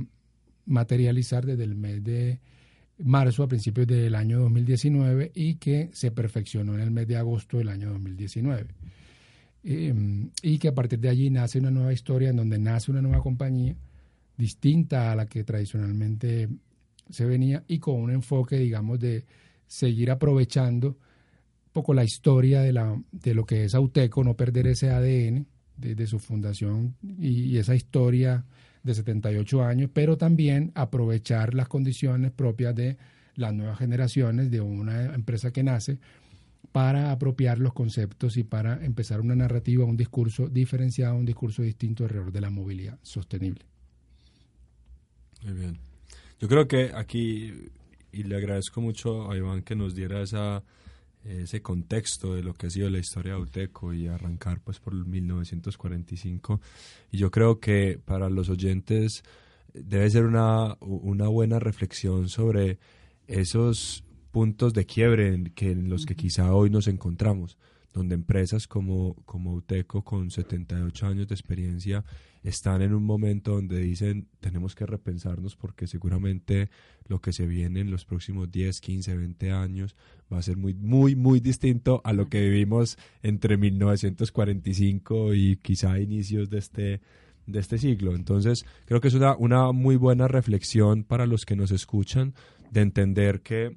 materializar 0.65 1.45
desde 1.45 1.63
el 1.63 1.75
mes 1.75 2.03
de 2.03 2.39
marzo 2.99 3.43
a 3.43 3.47
principios 3.47 3.87
del 3.87 4.15
año 4.15 4.39
2019 4.39 5.31
y 5.33 5.55
que 5.55 5.89
se 5.93 6.11
perfeccionó 6.11 6.73
en 6.75 6.81
el 6.81 6.91
mes 6.91 7.07
de 7.07 7.17
agosto 7.17 7.57
del 7.57 7.69
año 7.69 7.89
2019. 7.91 8.67
Em, 9.63 10.29
y 10.41 10.57
que 10.57 10.69
a 10.69 10.73
partir 10.73 10.99
de 10.99 11.09
allí 11.09 11.29
nace 11.29 11.59
una 11.59 11.71
nueva 11.71 11.91
historia 11.91 12.29
en 12.29 12.37
donde 12.37 12.57
nace 12.57 12.91
una 12.91 13.01
nueva 13.01 13.21
compañía 13.21 13.75
distinta 14.37 15.11
a 15.11 15.15
la 15.15 15.25
que 15.25 15.43
tradicionalmente 15.43 16.47
se 17.09 17.25
venía 17.25 17.63
y 17.67 17.79
con 17.79 17.95
un 17.95 18.11
enfoque, 18.11 18.57
digamos, 18.57 18.99
de 18.99 19.25
seguir 19.67 20.11
aprovechando 20.11 20.87
un 20.89 21.73
poco 21.73 21.93
la 21.93 22.03
historia 22.03 22.61
de, 22.61 22.71
la, 22.71 23.01
de 23.11 23.33
lo 23.33 23.45
que 23.45 23.65
es 23.65 23.75
Auteco, 23.75 24.23
no 24.23 24.35
perder 24.35 24.67
ese 24.67 24.91
ADN 24.91 25.45
desde 25.75 26.07
su 26.07 26.19
fundación 26.19 26.95
y 27.19 27.57
esa 27.57 27.75
historia 27.75 28.45
de 28.83 28.93
78 28.93 29.63
años, 29.63 29.89
pero 29.93 30.17
también 30.17 30.71
aprovechar 30.75 31.53
las 31.53 31.67
condiciones 31.67 32.31
propias 32.31 32.75
de 32.75 32.97
las 33.35 33.53
nuevas 33.53 33.79
generaciones 33.79 34.51
de 34.51 34.61
una 34.61 35.13
empresa 35.13 35.51
que 35.51 35.63
nace 35.63 35.99
para 36.71 37.11
apropiar 37.11 37.59
los 37.59 37.73
conceptos 37.73 38.37
y 38.37 38.43
para 38.43 38.83
empezar 38.85 39.21
una 39.21 39.35
narrativa, 39.35 39.85
un 39.85 39.97
discurso 39.97 40.47
diferenciado, 40.47 41.15
un 41.15 41.25
discurso 41.25 41.61
distinto 41.61 42.03
alrededor 42.03 42.31
de 42.31 42.41
la 42.41 42.49
movilidad 42.49 42.99
sostenible. 43.01 43.65
Muy 45.43 45.53
bien. 45.53 45.77
Yo 46.39 46.47
creo 46.47 46.67
que 46.67 46.91
aquí, 46.93 47.69
y 48.11 48.23
le 48.23 48.35
agradezco 48.35 48.81
mucho 48.81 49.31
a 49.31 49.37
Iván 49.37 49.63
que 49.63 49.75
nos 49.75 49.95
diera 49.95 50.21
esa 50.21 50.63
ese 51.23 51.61
contexto 51.61 52.33
de 52.33 52.43
lo 52.43 52.53
que 52.53 52.67
ha 52.67 52.69
sido 52.69 52.89
la 52.89 52.99
historia 52.99 53.33
de 53.33 53.39
Auteco 53.39 53.93
y 53.93 54.07
arrancar 54.07 54.61
pues 54.61 54.79
por 54.79 54.93
1945 54.93 56.61
y 57.11 57.17
yo 57.17 57.29
creo 57.29 57.59
que 57.59 57.99
para 58.03 58.29
los 58.29 58.49
oyentes 58.49 59.23
debe 59.73 60.09
ser 60.09 60.25
una, 60.25 60.77
una 60.79 61.27
buena 61.27 61.59
reflexión 61.59 62.29
sobre 62.29 62.79
esos 63.27 64.03
puntos 64.31 64.73
de 64.73 64.85
quiebre 64.85 65.33
en, 65.33 65.45
que, 65.51 65.71
en 65.71 65.89
los 65.89 66.05
que 66.05 66.15
quizá 66.15 66.53
hoy 66.53 66.69
nos 66.69 66.87
encontramos 66.87 67.57
donde 67.93 68.15
empresas 68.15 68.67
como, 68.67 69.15
como 69.25 69.53
Uteco 69.53 70.03
con 70.03 70.29
78 70.31 71.07
años 71.07 71.27
de 71.27 71.35
experiencia 71.35 72.03
están 72.43 72.81
en 72.81 72.93
un 72.93 73.03
momento 73.03 73.53
donde 73.53 73.79
dicen 73.79 74.27
tenemos 74.39 74.75
que 74.75 74.85
repensarnos 74.85 75.55
porque 75.55 75.87
seguramente 75.87 76.69
lo 77.07 77.19
que 77.19 77.33
se 77.33 77.45
viene 77.45 77.81
en 77.81 77.91
los 77.91 78.05
próximos 78.05 78.51
10, 78.51 78.79
15, 78.79 79.17
20 79.17 79.51
años 79.51 79.95
va 80.31 80.37
a 80.37 80.43
ser 80.43 80.57
muy, 80.57 80.73
muy, 80.73 81.15
muy 81.15 81.39
distinto 81.39 82.01
a 82.03 82.13
lo 82.13 82.29
que 82.29 82.41
vivimos 82.41 82.97
entre 83.23 83.57
1945 83.57 85.33
y 85.33 85.57
quizá 85.57 85.99
inicios 85.99 86.49
de 86.49 86.59
este, 86.59 87.01
de 87.47 87.59
este 87.59 87.77
siglo. 87.77 88.15
Entonces, 88.15 88.65
creo 88.85 89.01
que 89.01 89.07
es 89.07 89.15
una, 89.15 89.35
una 89.35 89.71
muy 89.71 89.95
buena 89.95 90.27
reflexión 90.27 91.03
para 91.03 91.25
los 91.25 91.45
que 91.45 91.55
nos 91.55 91.71
escuchan 91.71 92.35
de 92.71 92.81
entender 92.81 93.41
que 93.41 93.75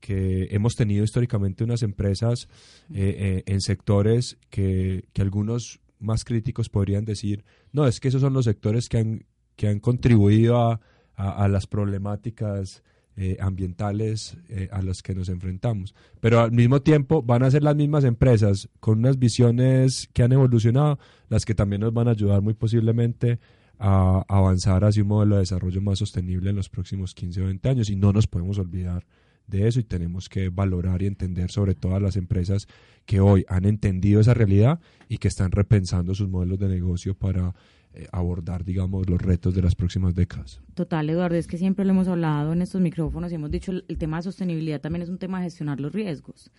que 0.00 0.48
hemos 0.50 0.74
tenido 0.74 1.04
históricamente 1.04 1.64
unas 1.64 1.82
empresas 1.82 2.48
eh, 2.92 3.14
eh, 3.18 3.42
en 3.46 3.60
sectores 3.60 4.38
que, 4.48 5.04
que, 5.12 5.22
algunos 5.22 5.80
más 5.98 6.24
críticos 6.24 6.68
podrían 6.68 7.04
decir, 7.04 7.44
no, 7.72 7.86
es 7.86 8.00
que 8.00 8.08
esos 8.08 8.22
son 8.22 8.32
los 8.32 8.46
sectores 8.46 8.88
que 8.88 8.98
han, 8.98 9.26
que 9.56 9.68
han 9.68 9.78
contribuido 9.78 10.58
a, 10.58 10.80
a, 11.14 11.48
las 11.48 11.66
problemáticas 11.66 12.82
eh, 13.16 13.36
ambientales 13.40 14.38
a 14.70 14.80
los 14.80 15.02
que 15.02 15.14
nos 15.14 15.28
enfrentamos. 15.28 15.94
Pero 16.20 16.40
al 16.40 16.52
mismo 16.52 16.80
tiempo 16.80 17.22
van 17.22 17.42
a 17.42 17.50
ser 17.50 17.62
las 17.62 17.76
mismas 17.76 18.04
empresas 18.04 18.70
con 18.80 19.00
unas 19.00 19.18
visiones 19.18 20.08
que 20.14 20.22
han 20.22 20.32
evolucionado 20.32 20.98
las 21.28 21.44
que 21.44 21.54
también 21.54 21.82
nos 21.82 21.92
van 21.92 22.08
a 22.08 22.12
ayudar 22.12 22.40
muy 22.40 22.54
posiblemente 22.54 23.38
a 23.78 24.24
avanzar 24.28 24.84
hacia 24.84 25.02
un 25.02 25.08
modelo 25.08 25.36
de 25.36 25.40
desarrollo 25.40 25.80
más 25.80 25.98
sostenible 25.98 26.50
en 26.50 26.56
los 26.56 26.68
próximos 26.68 27.14
15 27.14 27.40
o 27.40 27.44
20 27.46 27.68
años 27.68 27.90
y 27.90 27.96
no 27.96 28.12
nos 28.12 28.26
podemos 28.26 28.58
olvidar 28.58 29.06
de 29.50 29.68
eso 29.68 29.80
y 29.80 29.84
tenemos 29.84 30.28
que 30.28 30.48
valorar 30.48 31.02
y 31.02 31.06
entender 31.06 31.50
sobre 31.50 31.74
todas 31.74 32.00
las 32.00 32.16
empresas 32.16 32.68
que 33.04 33.20
hoy 33.20 33.44
han 33.48 33.64
entendido 33.64 34.20
esa 34.20 34.34
realidad 34.34 34.80
y 35.08 35.18
que 35.18 35.28
están 35.28 35.50
repensando 35.50 36.14
sus 36.14 36.28
modelos 36.28 36.58
de 36.58 36.68
negocio 36.68 37.14
para 37.14 37.54
eh, 37.92 38.06
abordar, 38.12 38.64
digamos, 38.64 39.10
los 39.10 39.20
retos 39.20 39.52
de 39.52 39.62
las 39.62 39.74
próximas 39.74 40.14
décadas. 40.14 40.60
Total, 40.74 41.10
Eduardo, 41.10 41.36
es 41.36 41.48
que 41.48 41.58
siempre 41.58 41.84
lo 41.84 41.90
hemos 41.90 42.06
hablado 42.06 42.52
en 42.52 42.62
estos 42.62 42.80
micrófonos 42.80 43.32
y 43.32 43.34
hemos 43.34 43.50
dicho 43.50 43.72
el, 43.72 43.98
tema 43.98 44.18
de 44.18 44.22
sostenibilidad 44.22 44.80
también 44.80 45.02
es 45.02 45.08
un 45.08 45.18
tema 45.18 45.38
de 45.38 45.46
gestionar 45.46 45.80
los 45.80 45.92
riesgos. 45.92 46.52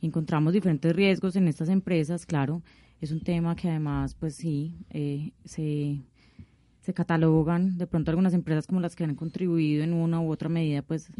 Encontramos 0.00 0.52
diferentes 0.52 0.94
riesgos 0.94 1.34
en 1.34 1.48
estas 1.48 1.68
empresas, 1.68 2.24
claro, 2.24 2.62
es 3.00 3.10
un 3.10 3.20
tema 3.20 3.56
que 3.56 3.68
además, 3.68 4.14
pues 4.14 4.36
sí, 4.36 4.76
eh, 4.90 5.32
se, 5.44 6.02
se 6.82 6.94
catalogan 6.94 7.76
de 7.76 7.88
pronto 7.88 8.12
algunas 8.12 8.32
empresas 8.32 8.68
como 8.68 8.80
las 8.80 8.94
que 8.94 9.02
han 9.02 9.16
contribuido 9.16 9.82
en 9.82 9.92
una 9.92 10.20
u 10.20 10.30
otra 10.30 10.48
medida, 10.48 10.82
pues 10.82 11.10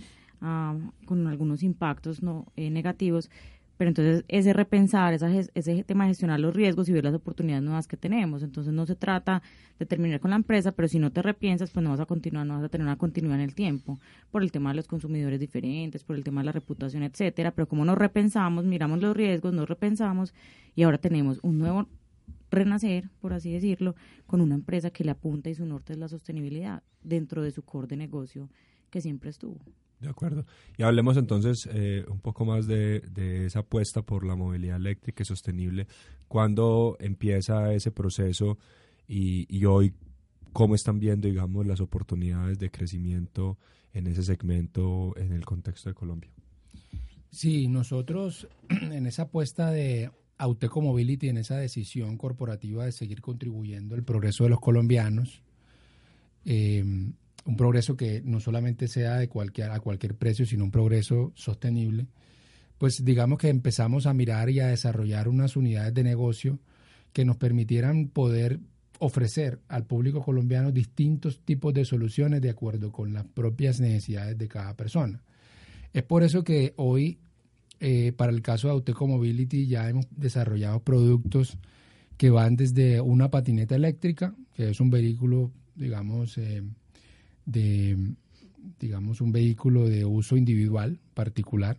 con 0.41 1.27
algunos 1.27 1.63
impactos 1.63 2.23
no 2.23 2.47
eh, 2.57 2.71
negativos, 2.71 3.31
pero 3.81 3.89
entonces 3.89 4.25
ese 4.29 4.53
repensar, 4.53 5.15
esa, 5.15 5.31
ese 5.33 5.85
tema 5.85 6.05
de 6.05 6.11
gestionar 6.11 6.39
los 6.39 6.55
riesgos 6.55 6.87
y 6.91 6.93
ver 6.93 7.03
las 7.03 7.15
oportunidades 7.15 7.65
nuevas 7.65 7.89
que 7.89 7.97
tenemos. 7.97 8.43
Entonces 8.43 8.75
no 8.75 8.85
se 8.85 8.95
trata 8.95 9.43
de 9.79 9.87
terminar 9.87 10.21
con 10.21 10.33
la 10.33 10.37
empresa, 10.37 10.73
pero 10.73 10.87
si 10.87 10.99
no 10.99 11.11
te 11.13 11.23
repiensas, 11.23 11.71
pues 11.71 11.83
no 11.83 11.89
vas 11.89 12.01
a 12.01 12.05
continuar, 12.05 12.47
no 12.47 12.57
vas 12.57 12.65
a 12.65 12.69
tener 12.69 12.87
una 12.87 12.99
continuidad 12.99 13.37
en 13.37 13.45
el 13.45 13.55
tiempo, 13.55 13.99
por 14.31 14.43
el 14.43 14.53
tema 14.53 14.69
de 14.69 14.77
los 14.77 14.87
consumidores 14.87 15.41
diferentes, 15.41 16.05
por 16.05 16.17
el 16.17 16.25
tema 16.25 16.43
de 16.43 16.45
la 16.45 16.53
reputación, 16.53 17.05
etcétera. 17.05 17.53
Pero 17.53 17.69
como 17.69 17.87
nos 17.87 17.97
repensamos, 17.97 18.67
miramos 18.67 19.01
los 19.01 19.17
riesgos, 19.17 19.55
nos 19.55 19.67
repensamos 19.67 20.35
y 20.77 20.83
ahora 20.83 20.99
tenemos 20.99 21.39
un 21.43 21.59
nuevo 21.59 21.89
renacer, 22.51 23.09
por 23.23 23.33
así 23.33 23.51
decirlo, 23.51 23.95
con 24.27 24.43
una 24.43 24.57
empresa 24.57 24.91
que 24.91 25.05
le 25.05 25.13
apunta 25.13 25.49
y 25.49 25.55
su 25.55 25.65
norte 25.65 25.95
es 25.95 25.99
la 25.99 26.09
sostenibilidad 26.09 26.83
dentro 27.03 27.43
de 27.43 27.51
su 27.51 27.63
core 27.63 27.87
de 27.87 27.97
negocio 27.97 28.51
que 28.91 29.01
siempre 29.01 29.31
estuvo. 29.31 29.59
De 30.01 30.09
acuerdo. 30.09 30.47
Y 30.79 30.83
hablemos 30.83 31.19
entonces 31.19 31.69
eh, 31.73 32.05
un 32.09 32.21
poco 32.21 32.47
más 32.47 32.67
de, 32.67 33.03
esa 33.45 33.61
apuesta 33.61 34.03
por 34.03 34.25
la 34.25 34.35
movilidad 34.35 34.77
eléctrica 34.77 35.23
y 35.23 35.27
sostenible. 35.27 35.87
¿Cuándo 36.27 36.97
empieza 37.01 37.75
ese 37.75 37.91
proceso 37.91 38.59
y, 39.07 39.65
hoy 39.65 39.93
cómo 40.53 40.75
están 40.75 40.99
viendo, 40.99 41.29
digamos, 41.29 41.67
las 41.67 41.81
oportunidades 41.81 42.59
de 42.59 42.71
crecimiento 42.71 43.59
en 43.93 44.07
ese 44.07 44.23
segmento 44.23 45.15
en 45.17 45.33
el 45.33 45.45
contexto 45.45 45.91
de 45.91 45.95
Colombia? 45.95 46.31
Sí, 47.31 47.69
nosotros 47.69 48.49
en 48.69 49.07
esa 49.07 49.23
apuesta 49.23 49.71
de 49.71 50.11
Auteco 50.39 50.81
Mobility, 50.81 51.29
en 51.29 51.37
esa 51.37 51.59
decisión 51.59 52.17
corporativa 52.17 52.87
de 52.87 52.93
seguir 52.93 53.21
contribuyendo 53.21 53.95
al 53.95 54.03
progreso 54.03 54.45
de 54.45 54.51
los 54.51 54.61
colombianos, 54.61 55.43
eh, 56.47 57.13
un 57.45 57.57
progreso 57.57 57.97
que 57.97 58.23
no 58.25 58.41
solamente 58.41 58.89
sea 58.89 59.17
de 59.17 59.29
cualquier, 59.29 59.71
a 59.71 59.81
cualquier 59.81 60.15
precio, 60.15 60.47
sino 60.47 60.65
un 60.65 60.71
progreso 60.71 61.33
sostenible, 61.35 62.07
pues 62.79 63.05
digamos 63.05 63.39
que 63.39 63.49
empezamos 63.49 64.07
a 64.07 64.15
mirar 64.15 64.51
y 64.51 64.61
a 64.61 64.69
desarrollar 64.69 65.29
unas 65.29 65.57
unidades 65.57 65.93
de 65.95 66.03
negocio 66.03 66.59
que 67.13 67.25
nos 67.25 67.37
permitieran 67.37 68.09
poder 68.09 68.61
ofrecer 68.99 69.61
al 69.69 69.87
público 69.87 70.23
colombiano 70.23 70.71
distintos 70.71 71.41
tipos 71.41 71.75
de 71.75 71.85
soluciones 71.85 72.41
de 72.41 72.51
acuerdo 72.51 72.93
con 72.93 73.13
las 73.13 73.25
propias 73.25 73.81
necesidades 73.81 74.37
de 74.39 74.49
cada 74.49 74.77
persona. 74.77 75.23
Es 75.93 76.03
por 76.05 76.23
eso 76.23 76.45
que 76.45 76.75
hoy, 76.77 77.19
eh, 77.81 78.13
para 78.13 78.31
el 78.31 78.43
caso 78.43 78.69
de 78.69 78.75
Auteco 78.75 79.07
Mobility, 79.07 79.67
ya 79.67 79.89
hemos 79.89 80.07
desarrollado 80.11 80.81
productos 80.81 81.59
que 82.17 82.31
van 82.31 82.57
desde 82.57 83.01
una 83.01 83.31
patineta 83.31 83.75
eléctrica, 83.75 84.35
que 84.55 84.71
es 84.71 84.81
un 84.81 84.91
vehículo, 84.91 85.51
digamos, 85.75 86.37
eh, 86.37 86.63
de, 87.47 87.97
digamos, 88.79 89.21
un 89.21 89.33
vehículo 89.33 89.89
de 89.89 90.05
uso 90.05 90.37
individual, 90.37 90.99
particular, 91.15 91.79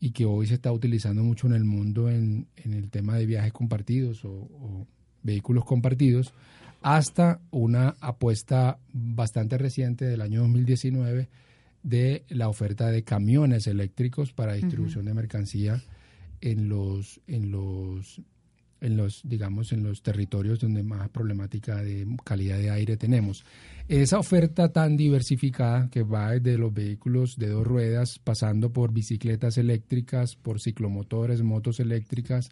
y 0.00 0.12
que 0.12 0.24
hoy 0.24 0.46
se 0.46 0.54
está 0.54 0.72
utilizando 0.72 1.22
mucho 1.22 1.46
en 1.46 1.52
el 1.52 1.64
mundo 1.64 2.08
en, 2.08 2.48
en 2.56 2.72
el 2.72 2.90
tema 2.90 3.16
de 3.16 3.26
viajes 3.26 3.52
compartidos 3.52 4.24
o, 4.24 4.86
vehículos 5.22 5.66
compartidos, 5.66 6.32
hasta 6.80 7.40
una 7.50 7.96
apuesta 8.00 8.78
bastante 8.92 9.58
reciente 9.58 10.06
del 10.06 10.22
año 10.22 10.40
2019 10.40 11.28
de 11.82 12.24
la 12.28 12.48
oferta 12.48 12.90
de 12.90 13.02
camiones 13.02 13.66
eléctricos 13.66 14.32
para 14.32 14.54
distribución 14.54 15.04
de 15.04 15.12
mercancía 15.12 15.82
en 16.40 16.70
los 16.70 17.20
en 17.26 17.50
los 17.50 18.22
en 18.80 18.96
los, 18.96 19.22
digamos, 19.24 19.72
en 19.72 19.82
los 19.82 20.02
territorios 20.02 20.60
donde 20.60 20.82
más 20.82 21.08
problemática 21.10 21.82
de 21.82 22.06
calidad 22.24 22.58
de 22.58 22.70
aire 22.70 22.96
tenemos. 22.96 23.44
Esa 23.88 24.18
oferta 24.18 24.72
tan 24.72 24.96
diversificada 24.96 25.88
que 25.90 26.02
va 26.02 26.30
desde 26.30 26.58
los 26.58 26.72
vehículos 26.72 27.36
de 27.36 27.48
dos 27.48 27.66
ruedas, 27.66 28.18
pasando 28.18 28.72
por 28.72 28.92
bicicletas 28.92 29.58
eléctricas, 29.58 30.36
por 30.36 30.60
ciclomotores, 30.60 31.42
motos 31.42 31.80
eléctricas, 31.80 32.50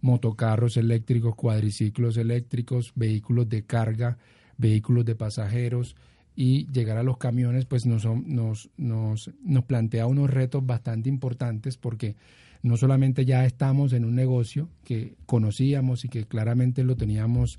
motocarros 0.00 0.76
eléctricos, 0.76 1.34
cuadriciclos 1.34 2.16
eléctricos, 2.16 2.92
vehículos 2.94 3.48
de 3.48 3.64
carga, 3.64 4.18
vehículos 4.56 5.04
de 5.04 5.14
pasajeros 5.14 5.94
y 6.34 6.70
llegar 6.70 6.98
a 6.98 7.02
los 7.02 7.18
camiones, 7.18 7.64
pues 7.64 7.84
nos, 7.84 8.04
nos, 8.04 8.70
nos, 8.76 9.30
nos 9.42 9.64
plantea 9.64 10.06
unos 10.06 10.30
retos 10.30 10.64
bastante 10.64 11.08
importantes 11.08 11.76
porque 11.76 12.16
no 12.62 12.76
solamente 12.76 13.24
ya 13.24 13.44
estamos 13.44 13.92
en 13.92 14.04
un 14.04 14.14
negocio 14.14 14.68
que 14.84 15.14
conocíamos 15.26 16.04
y 16.04 16.08
que 16.08 16.24
claramente 16.26 16.84
lo 16.84 16.96
teníamos 16.96 17.58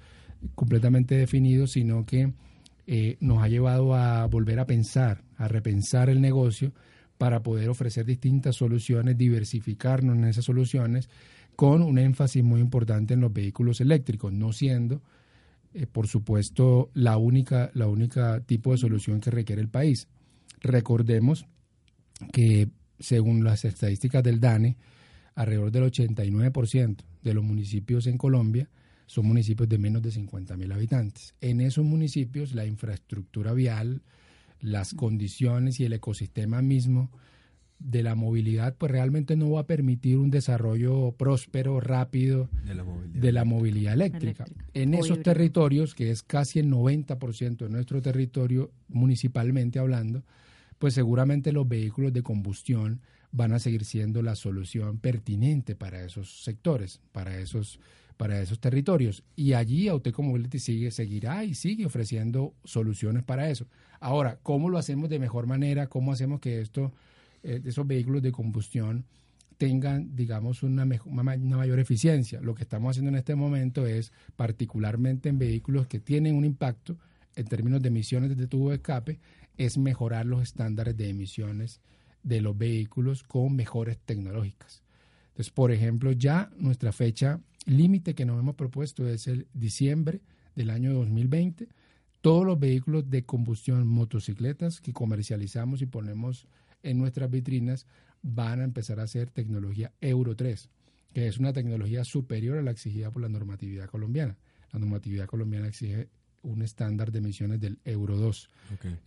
completamente 0.56 1.16
definido, 1.16 1.68
sino 1.68 2.06
que 2.06 2.34
eh, 2.88 3.18
nos 3.20 3.44
ha 3.44 3.48
llevado 3.48 3.94
a 3.94 4.26
volver 4.26 4.60
a 4.60 4.66
pensar, 4.66 5.24
a 5.38 5.48
repensar 5.48 6.10
el 6.10 6.22
negocio 6.22 6.74
para 7.18 7.44
poder 7.44 7.70
ofrecer 7.70 8.06
distintas 8.06 8.56
soluciones, 8.56 9.18
diversificarnos 9.18 10.18
en 10.18 10.24
esas 10.26 10.46
soluciones, 10.46 11.10
con 11.56 11.82
un 11.82 11.98
énfasis 12.00 12.44
muy 12.44 12.62
importante 12.62 13.14
en 13.14 13.20
los 13.20 13.34
vehículos 13.34 13.82
eléctricos, 13.82 14.32
no 14.32 14.54
siendo, 14.54 15.02
eh, 15.74 15.86
por 15.86 16.08
supuesto, 16.08 16.90
la 16.94 17.18
única, 17.18 17.70
la 17.74 17.88
única 17.88 18.40
tipo 18.42 18.72
de 18.72 18.78
solución 18.78 19.20
que 19.20 19.32
requiere 19.32 19.62
el 19.62 19.68
país. 19.68 20.08
Recordemos 20.62 21.46
que 22.32 22.70
según 23.00 23.44
las 23.44 23.66
estadísticas 23.66 24.24
del 24.24 24.40
DANE, 24.40 24.78
alrededor 25.36 25.72
del 25.72 25.84
89% 25.84 26.98
de 27.24 27.34
los 27.34 27.44
municipios 27.44 28.08
en 28.08 28.18
Colombia 28.18 28.70
son 29.10 29.26
municipios 29.26 29.68
de 29.68 29.80
menos 29.80 30.04
de 30.04 30.12
50 30.12 30.56
mil 30.56 30.72
habitantes. 30.72 31.34
En 31.42 31.62
esos 31.62 31.84
municipios 31.84 32.54
la 32.54 32.66
infraestructura 32.66 33.54
vial, 33.54 34.04
las 34.62 34.94
condiciones 34.94 35.80
y 35.80 35.86
el 35.86 35.94
ecosistema 35.94 36.62
mismo 36.62 37.10
de 37.80 38.04
la 38.04 38.14
movilidad, 38.14 38.76
pues 38.78 38.92
realmente 38.92 39.36
no 39.36 39.50
va 39.52 39.62
a 39.62 39.66
permitir 39.66 40.18
un 40.18 40.30
desarrollo 40.30 41.14
próspero, 41.14 41.80
rápido 41.80 42.50
de 42.62 43.32
la 43.32 43.46
movilidad, 43.46 43.94
eléctrica. 43.94 44.46
En 44.74 44.94
esos 44.94 45.24
territorios, 45.24 45.96
que 45.96 46.12
es 46.12 46.22
casi 46.22 46.60
el 46.60 46.70
90% 46.70 47.58
de 47.58 47.70
nuestro 47.70 48.02
territorio 48.02 48.70
municipalmente 48.90 49.80
hablando, 49.80 50.24
pues 50.80 50.94
seguramente 50.94 51.52
los 51.52 51.68
vehículos 51.68 52.13
de 52.13 52.24
combustión 52.24 53.02
van 53.32 53.54
a 53.54 53.60
seguir 53.60 53.86
siendo 53.86 54.22
la 54.22 54.36
solución 54.36 54.98
pertinente 54.98 55.76
para 55.76 56.04
esos 56.04 56.44
sectores, 56.44 57.02
para 57.12 57.38
esos, 57.38 57.80
para 58.18 58.42
esos 58.42 58.60
territorios. 58.60 59.24
Y 59.36 59.54
allí 59.54 59.88
Auteco 59.88 60.24
Mobility 60.24 60.60
sigue, 60.60 60.92
seguirá 60.92 61.44
y 61.44 61.54
sigue 61.54 61.86
ofreciendo 61.86 62.56
soluciones 62.63 63.24
para 63.24 63.50
eso. 63.50 63.68
Ahora, 64.00 64.39
¿cómo 64.42 64.70
lo 64.70 64.78
hacemos 64.78 65.10
de 65.10 65.20
mejor 65.20 65.46
manera? 65.46 65.88
¿Cómo 65.88 66.13
hacemos 66.13 66.39
que 66.39 66.62
esto, 66.62 66.92
eh, 67.44 67.62
esos 67.63 67.86
vehículos 67.86 68.24
de 68.24 68.32
combustión 68.32 69.06
tengan, 69.58 70.15
digamos, 70.15 70.63
una, 70.63 70.88
una 71.06 71.24
mayor 71.58 71.80
eficiencia? 71.80 72.39
Lo 72.42 72.56
que 72.56 72.63
estamos 72.63 72.92
haciendo 72.92 73.10
en 73.10 73.15
este 73.15 73.36
momento 73.36 73.86
es, 73.86 74.13
particularmente 74.38 75.30
en 75.30 75.38
vehículos 75.38 75.86
que 75.88 76.00
tienen 76.00 76.36
un 76.36 76.46
impacto 76.46 76.98
en 77.36 77.46
términos 77.46 77.82
de 77.82 77.89
emisiones 77.89 78.36
de 78.36 78.48
tubo 78.48 78.70
de 78.70 78.78
escape, 78.78 79.20
es 79.60 79.78
mejorar 79.78 80.26
los 80.26 80.41
estándares 80.41 80.95
de 80.95 81.10
emisiones 81.10 81.82
de 82.24 82.41
los 82.41 82.58
vehículos 82.58 83.24
con 83.24 83.56
mejores 83.56 84.00
tecnológicas. 84.00 84.82
Entonces, 85.28 85.52
por 85.52 85.72
ejemplo, 85.72 86.13
ya 86.13 86.50
nuestra 86.58 86.93
fecha 86.93 87.41
límite 87.65 88.15
que 88.15 88.26
nos 88.26 88.39
hemos 88.39 88.56
propuesto 88.56 89.08
es 89.08 89.28
el 89.28 89.48
diciembre 89.54 90.22
del 90.56 90.69
año 90.69 90.93
2020. 90.93 91.67
Todos 92.22 92.45
los 92.45 92.58
vehículos 92.58 93.10
de 93.10 93.26
combustión, 93.26 93.86
motocicletas 93.86 94.80
que 94.80 94.93
comercializamos 94.93 95.82
y 95.82 95.88
ponemos 95.88 96.48
en 96.82 96.98
nuestras 96.98 97.30
vitrinas 97.30 97.86
van 98.22 98.62
a 98.62 98.63
empezar 98.63 99.02
a 99.02 99.08
ser 99.08 99.30
tecnología 99.30 99.91
Euro 100.00 100.38
3, 100.38 100.69
que 101.13 101.28
es 101.28 101.38
una 101.38 101.52
tecnología 101.52 102.06
superior 102.06 102.58
a 102.58 102.62
la 102.62 102.72
exigida 102.72 103.12
por 103.12 103.22
la 103.22 103.30
normatividad 103.30 103.89
colombiana. 103.89 104.38
La 104.72 104.80
normatividad 104.80 105.26
colombiana 105.26 105.67
exige 105.67 106.08
un 106.43 106.62
estándar 106.62 107.12
de 107.12 107.19
emisiones 107.19 107.60
del 107.60 107.80
Euro 107.86 108.17
2. 108.17 108.49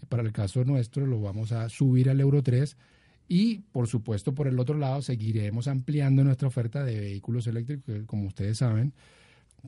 Para 0.08 0.22
el 0.22 0.32
caso 0.32 0.64
nuestro 0.64 1.06
lo 1.06 1.20
vamos 1.20 1.52
a 1.52 1.68
subir 1.68 2.10
al 2.10 2.20
Euro 2.20 2.42
3 2.42 2.76
y 3.28 3.60
por 3.72 3.86
supuesto 3.86 4.34
por 4.34 4.46
el 4.46 4.58
otro 4.58 4.76
lado 4.76 5.00
seguiremos 5.02 5.68
ampliando 5.68 6.24
nuestra 6.24 6.48
oferta 6.48 6.84
de 6.84 7.00
vehículos 7.00 7.46
eléctricos, 7.46 7.84
que 7.84 8.06
como 8.06 8.26
ustedes 8.26 8.58
saben 8.58 8.92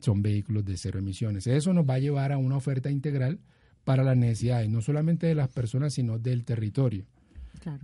son 0.01 0.21
vehículos 0.21 0.65
de 0.65 0.77
cero 0.77 0.99
emisiones. 0.99 1.47
Eso 1.47 1.73
nos 1.73 1.89
va 1.89 1.95
a 1.95 1.99
llevar 1.99 2.31
a 2.31 2.37
una 2.37 2.57
oferta 2.57 2.91
integral 2.91 3.39
para 3.85 4.03
las 4.03 4.17
necesidades, 4.17 4.69
no 4.69 4.81
solamente 4.81 5.27
de 5.27 5.35
las 5.35 5.49
personas, 5.49 5.93
sino 5.93 6.19
del 6.19 6.43
territorio. 6.43 7.05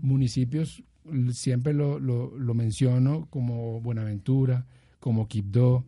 Municipios, 0.01 0.83
siempre 1.31 1.73
lo, 1.73 1.99
lo, 1.99 2.37
lo 2.37 2.53
menciono 2.53 3.27
como 3.29 3.79
Buenaventura, 3.81 4.65
como 4.99 5.27
Quibdó, 5.27 5.85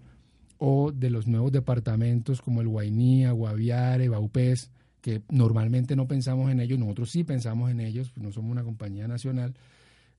o 0.65 0.93
de 0.93 1.09
los 1.09 1.27
nuevos 1.27 1.51
departamentos 1.51 2.41
como 2.41 2.61
el 2.61 2.69
Guainía, 2.69 3.33
Guaviare, 3.33 4.07
Baupés, 4.07 4.71
que 5.01 5.21
normalmente 5.29 5.93
no 5.97 6.07
pensamos 6.07 6.49
en 6.49 6.61
ellos, 6.61 6.79
nosotros 6.79 7.11
sí 7.11 7.25
pensamos 7.25 7.69
en 7.69 7.81
ellos, 7.81 8.11
pues 8.11 8.23
no 8.23 8.31
somos 8.31 8.53
una 8.53 8.63
compañía 8.63 9.05
nacional, 9.05 9.55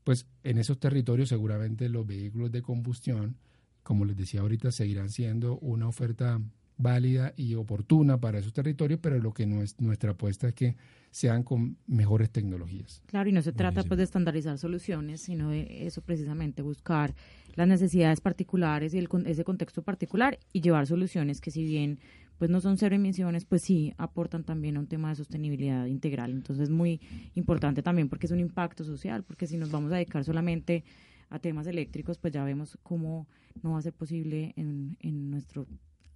pues 0.04 0.26
en 0.42 0.58
esos 0.58 0.78
territorios 0.78 1.30
seguramente 1.30 1.88
los 1.88 2.06
vehículos 2.06 2.52
de 2.52 2.60
combustión, 2.60 3.36
como 3.82 4.04
les 4.04 4.18
decía 4.18 4.42
ahorita, 4.42 4.70
seguirán 4.70 5.08
siendo 5.08 5.56
una 5.60 5.88
oferta 5.88 6.38
válida 6.76 7.32
y 7.36 7.54
oportuna 7.54 8.18
para 8.18 8.38
esos 8.38 8.52
territorios, 8.52 9.00
pero 9.02 9.18
lo 9.18 9.32
que 9.32 9.46
no 9.46 9.62
es, 9.62 9.80
nuestra 9.80 10.12
apuesta 10.12 10.48
es 10.48 10.54
que 10.54 10.76
sean 11.10 11.44
con 11.44 11.76
mejores 11.86 12.30
tecnologías. 12.30 13.02
Claro, 13.06 13.28
y 13.28 13.32
no 13.32 13.42
se 13.42 13.52
trata 13.52 13.84
pues 13.84 13.98
de 13.98 14.04
estandarizar 14.04 14.58
soluciones, 14.58 15.20
sino 15.20 15.50
de 15.50 15.86
eso 15.86 16.02
precisamente, 16.02 16.62
buscar 16.62 17.14
las 17.54 17.68
necesidades 17.68 18.20
particulares 18.20 18.94
y 18.94 18.98
el, 18.98 19.08
ese 19.26 19.44
contexto 19.44 19.82
particular 19.82 20.38
y 20.52 20.60
llevar 20.60 20.86
soluciones 20.88 21.40
que 21.40 21.52
si 21.52 21.64
bien 21.64 22.00
pues 22.36 22.50
no 22.50 22.60
son 22.60 22.76
cero 22.78 22.96
emisiones, 22.96 23.44
pues 23.44 23.62
sí 23.62 23.94
aportan 23.96 24.42
también 24.42 24.76
a 24.76 24.80
un 24.80 24.88
tema 24.88 25.10
de 25.10 25.14
sostenibilidad 25.14 25.86
integral. 25.86 26.32
Entonces 26.32 26.64
es 26.64 26.70
muy 26.70 27.00
importante 27.34 27.80
también 27.80 28.08
porque 28.08 28.26
es 28.26 28.32
un 28.32 28.40
impacto 28.40 28.82
social, 28.82 29.22
porque 29.22 29.46
si 29.46 29.56
nos 29.56 29.70
vamos 29.70 29.92
a 29.92 29.94
dedicar 29.94 30.24
solamente 30.24 30.82
a 31.30 31.38
temas 31.38 31.68
eléctricos, 31.68 32.18
pues 32.18 32.32
ya 32.32 32.42
vemos 32.44 32.76
cómo 32.82 33.28
no 33.62 33.72
va 33.72 33.78
a 33.78 33.82
ser 33.82 33.92
posible 33.92 34.52
en, 34.56 34.96
en 35.00 35.30
nuestro 35.30 35.68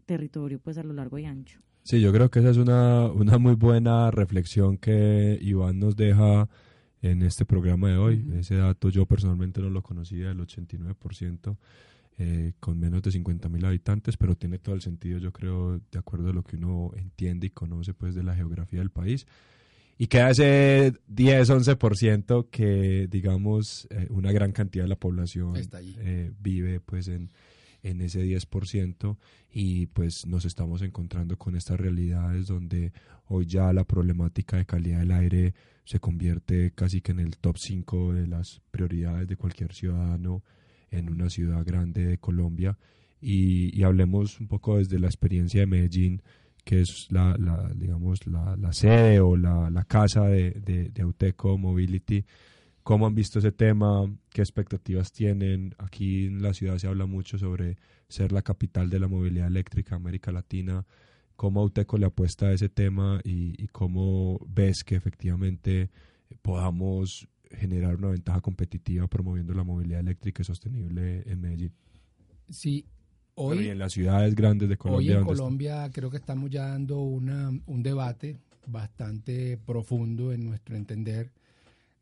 territorio 0.08 0.58
pues 0.58 0.78
a 0.78 0.82
lo 0.82 0.92
largo 0.92 1.18
y 1.18 1.26
ancho. 1.26 1.60
Sí, 1.84 2.00
yo 2.00 2.12
creo 2.12 2.30
que 2.30 2.40
esa 2.40 2.50
es 2.50 2.56
una, 2.56 3.06
una 3.06 3.38
muy 3.38 3.54
buena 3.54 4.10
reflexión 4.10 4.76
que 4.76 5.38
Iván 5.40 5.78
nos 5.78 5.96
deja 5.96 6.48
en 7.00 7.22
este 7.22 7.44
programa 7.44 7.88
de 7.88 7.96
hoy. 7.96 8.26
Ese 8.34 8.56
dato 8.56 8.88
yo 8.88 9.06
personalmente 9.06 9.60
no 9.60 9.70
lo 9.70 9.82
conocía, 9.82 10.30
el 10.30 10.38
89%, 10.38 11.56
eh, 12.18 12.52
con 12.58 12.80
menos 12.80 13.02
de 13.02 13.12
50 13.12 13.48
mil 13.48 13.64
habitantes, 13.64 14.16
pero 14.16 14.36
tiene 14.36 14.58
todo 14.58 14.74
el 14.74 14.82
sentido, 14.82 15.18
yo 15.18 15.32
creo, 15.32 15.80
de 15.92 15.98
acuerdo 15.98 16.30
a 16.30 16.32
lo 16.32 16.42
que 16.42 16.56
uno 16.56 16.90
entiende 16.96 17.46
y 17.46 17.50
conoce 17.50 17.94
pues 17.94 18.14
de 18.14 18.22
la 18.22 18.34
geografía 18.34 18.80
del 18.80 18.90
país. 18.90 19.26
Y 19.96 20.06
queda 20.06 20.30
ese 20.30 20.92
10-11% 21.08 22.48
que, 22.50 23.08
digamos, 23.10 23.88
eh, 23.90 24.06
una 24.10 24.30
gran 24.32 24.52
cantidad 24.52 24.84
de 24.84 24.88
la 24.88 24.96
población 24.96 25.54
eh, 25.56 26.32
vive 26.38 26.80
pues 26.80 27.08
en, 27.08 27.30
en 27.90 28.00
ese 28.02 28.24
10% 28.24 29.16
y 29.50 29.86
pues 29.86 30.26
nos 30.26 30.44
estamos 30.44 30.82
encontrando 30.82 31.36
con 31.36 31.56
estas 31.56 31.80
realidades 31.80 32.46
donde 32.46 32.92
hoy 33.26 33.46
ya 33.46 33.72
la 33.72 33.84
problemática 33.84 34.56
de 34.56 34.66
calidad 34.66 35.00
del 35.00 35.12
aire 35.12 35.54
se 35.84 35.98
convierte 35.98 36.72
casi 36.74 37.00
que 37.00 37.12
en 37.12 37.20
el 37.20 37.38
top 37.38 37.56
5 37.58 38.12
de 38.12 38.26
las 38.26 38.60
prioridades 38.70 39.26
de 39.26 39.36
cualquier 39.36 39.72
ciudadano 39.72 40.42
en 40.90 41.10
una 41.10 41.30
ciudad 41.30 41.64
grande 41.64 42.06
de 42.06 42.18
Colombia. 42.18 42.78
Y, 43.20 43.82
hablemos 43.82 44.38
un 44.38 44.46
poco 44.46 44.78
desde 44.78 44.98
la 44.98 45.08
experiencia 45.08 45.60
de 45.60 45.66
Medellín 45.66 46.22
que 46.64 46.82
es 46.82 47.06
la, 47.10 47.36
digamos 47.74 48.26
la, 48.26 48.72
sede 48.72 49.20
o 49.20 49.36
la, 49.36 49.70
la 49.70 49.84
casa 49.84 50.26
de, 50.26 50.50
de, 50.50 50.90
de 50.90 51.02
Auteco 51.02 51.56
Mobility 51.56 52.24
¿Cómo 52.88 53.06
han 53.06 53.14
visto 53.14 53.38
ese 53.38 53.52
tema? 53.52 54.10
¿Qué 54.30 54.40
expectativas 54.40 55.12
tienen? 55.12 55.74
Aquí 55.76 56.24
en 56.24 56.40
la 56.40 56.54
ciudad 56.54 56.78
se 56.78 56.86
habla 56.86 57.04
mucho 57.04 57.36
sobre 57.36 57.76
ser 58.08 58.32
la 58.32 58.40
capital 58.40 58.88
de 58.88 58.98
la 58.98 59.08
movilidad 59.08 59.46
eléctrica 59.46 59.94
América 59.94 60.32
Latina. 60.32 60.86
¿Cómo 61.36 61.60
Auteco 61.60 61.98
le 61.98 62.06
apuesta 62.06 62.46
a 62.46 62.52
ese 62.54 62.70
tema 62.70 63.20
y, 63.24 63.66
cómo 63.72 64.40
ves 64.48 64.84
que 64.84 64.94
efectivamente 64.94 65.90
podamos 66.40 67.28
generar 67.50 67.96
una 67.96 68.08
ventaja 68.08 68.40
competitiva 68.40 69.06
promoviendo 69.06 69.52
la 69.52 69.64
movilidad 69.64 70.00
eléctrica 70.00 70.40
y 70.40 70.46
sostenible 70.46 71.24
en 71.26 71.42
Medellín? 71.42 71.72
Sí, 72.48 72.86
hoy... 73.34 73.66
Y 73.66 73.68
en 73.68 73.80
las 73.80 73.92
ciudades 73.92 74.34
grandes 74.34 74.66
de 74.66 74.78
Colombia. 74.78 75.16
Hoy 75.16 75.20
en 75.20 75.26
Colombia 75.26 75.90
creo 75.92 76.08
que 76.08 76.16
estamos 76.16 76.48
ya 76.48 76.68
dando 76.68 77.00
una, 77.00 77.50
un 77.66 77.82
debate 77.82 78.38
bastante 78.66 79.58
profundo 79.58 80.32
en 80.32 80.46
nuestro 80.46 80.74
entender 80.74 81.32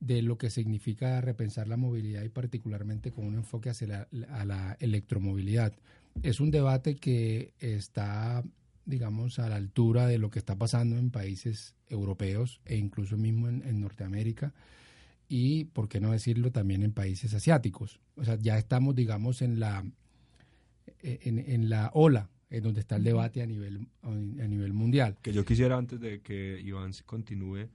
de 0.01 0.23
lo 0.23 0.39
que 0.39 0.51
significa 0.51 1.21
repensar 1.21 1.69
la 1.69 1.77
movilidad 1.77 2.23
y 2.23 2.29
particularmente 2.29 3.13
con 3.13 3.27
un 3.27 3.35
enfoque 3.35 3.71
hacia 3.71 3.87
la, 3.87 4.09
a 4.31 4.45
la 4.45 4.77
electromovilidad. 4.81 5.73
Es 6.23 6.41
un 6.41 6.51
debate 6.51 6.97
que 6.97 7.55
está, 7.59 8.45
digamos, 8.85 9.39
a 9.39 9.49
la 9.49 9.57
altura 9.57 10.07
de 10.07 10.19
lo 10.19 10.31
que 10.31 10.39
está 10.39 10.57
pasando 10.57 10.97
en 10.97 11.11
países 11.11 11.75
europeos 11.89 12.61
e 12.65 12.77
incluso 12.77 13.17
mismo 13.17 13.49
en, 13.49 13.81
Norteamérica 13.81 14.53
y, 15.29 15.65
por 15.65 15.89
qué 15.89 16.01
no 16.01 16.13
decirlo, 16.13 16.53
también 16.53 16.83
en 16.83 16.93
países 16.93 17.35
asiáticos. 17.35 18.01
O 18.17 18.25
sea, 18.25 18.37
ya 18.37 18.59
estamos, 18.59 18.95
digamos, 18.95 19.43
en 19.43 19.61
la, 19.61 19.85
en, 21.03 21.39
en 21.39 21.69
la 21.69 21.91
ola 21.95 22.31
en 22.49 22.63
donde 22.63 22.81
está 22.81 22.97
el 22.97 23.05
debate 23.05 23.43
a 23.43 23.47
nivel, 23.47 23.89
a 24.03 24.11
nivel 24.11 24.73
mundial. 24.73 25.17
Que 25.21 25.33
yo 25.33 25.45
quisiera, 25.45 25.77
antes 25.77 26.01
de 26.01 26.21
que 26.21 26.61
Iván 26.61 26.93
continúe, 27.05 27.69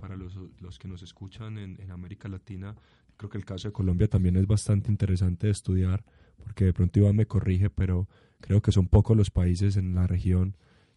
para 0.00 0.16
los, 0.16 0.38
los 0.60 0.78
que 0.78 0.88
nos 0.88 1.02
escuchan 1.02 1.58
en, 1.58 1.80
en, 1.80 1.90
América 1.90 2.28
Latina, 2.28 2.76
creo 3.16 3.30
que 3.30 3.38
el 3.38 3.44
caso 3.44 3.68
de 3.68 3.72
Colombia 3.72 4.08
también 4.08 4.36
es 4.36 4.46
bastante 4.46 4.90
interesante 4.90 5.46
de 5.46 5.52
estudiar, 5.52 6.04
porque 6.38 6.66
de 6.66 6.72
pronto 6.72 6.98
Iván 6.98 7.16
me 7.16 7.26
corrige, 7.26 7.70
pero 7.70 8.08
creo 8.40 8.62
que 8.62 8.72
son 8.72 8.86
pocos 8.88 9.16
los 9.16 9.30
países 9.30 9.76
en 9.76 9.94
la 9.94 10.06
región 10.06 10.56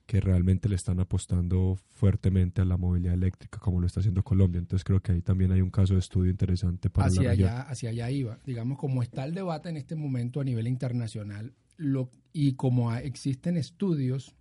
que 0.09 0.19
realmente 0.19 0.67
le 0.67 0.75
están 0.75 0.99
apostando 0.99 1.77
fuertemente 1.89 2.61
a 2.61 2.65
la 2.65 2.77
movilidad 2.77 3.13
eléctrica 3.13 3.59
como 3.59 3.79
lo 3.79 3.85
está 3.85 3.99
haciendo 3.99 4.23
Colombia. 4.23 4.57
Entonces 4.57 4.83
creo 4.83 5.01
que 5.01 5.11
ahí 5.11 5.21
también 5.21 5.51
hay 5.51 5.61
un 5.61 5.69
caso 5.69 5.93
de 5.93 5.99
estudio 5.99 6.31
interesante 6.31 6.89
para 6.89 7.09
hacia 7.09 7.21
la 7.21 7.29
región. 7.29 7.49
Allá, 7.49 7.61
hacia 7.61 7.89
allá 7.91 8.09
iba. 8.09 8.39
Digamos, 8.43 8.79
como 8.79 9.03
está 9.03 9.23
el 9.23 9.35
debate 9.35 9.69
en 9.69 9.77
este 9.77 9.95
momento 9.95 10.41
a 10.41 10.43
nivel 10.43 10.67
internacional 10.67 11.53
lo, 11.77 12.09
y 12.33 12.53
como 12.53 12.91
existen 12.95 13.55
estudios 13.55 14.35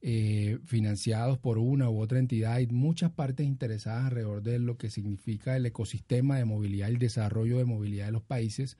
eh, 0.00 0.58
financiados 0.64 1.38
por 1.38 1.58
una 1.58 1.90
u 1.90 2.00
otra 2.00 2.18
entidad. 2.18 2.54
Hay 2.54 2.66
muchas 2.68 3.10
partes 3.10 3.46
interesadas 3.46 4.06
alrededor 4.06 4.42
de 4.42 4.58
lo 4.58 4.76
que 4.76 4.90
significa 4.90 5.56
el 5.56 5.66
ecosistema 5.66 6.38
de 6.38 6.44
movilidad, 6.44 6.88
el 6.88 6.98
desarrollo 6.98 7.58
de 7.58 7.64
movilidad 7.64 8.06
de 8.06 8.12
los 8.12 8.22
países. 8.22 8.76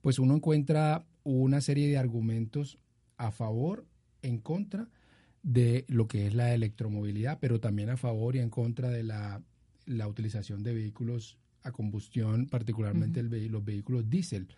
Pues 0.00 0.18
uno 0.18 0.34
encuentra 0.34 1.04
una 1.24 1.60
serie 1.60 1.88
de 1.88 1.98
argumentos 1.98 2.78
a 3.16 3.30
favor, 3.30 3.86
en 4.22 4.38
contra 4.38 4.88
de 5.42 5.84
lo 5.88 6.06
que 6.06 6.26
es 6.26 6.34
la 6.34 6.54
electromovilidad, 6.54 7.38
pero 7.40 7.60
también 7.60 7.90
a 7.90 7.96
favor 7.96 8.36
y 8.36 8.38
en 8.38 8.50
contra 8.50 8.88
de 8.90 9.02
la, 9.02 9.42
la 9.86 10.08
utilización 10.08 10.62
de 10.62 10.74
vehículos 10.74 11.38
a 11.62 11.72
combustión, 11.72 12.46
particularmente 12.46 13.22
los 13.22 13.64
vehículos 13.64 14.08
diésel. 14.08 14.48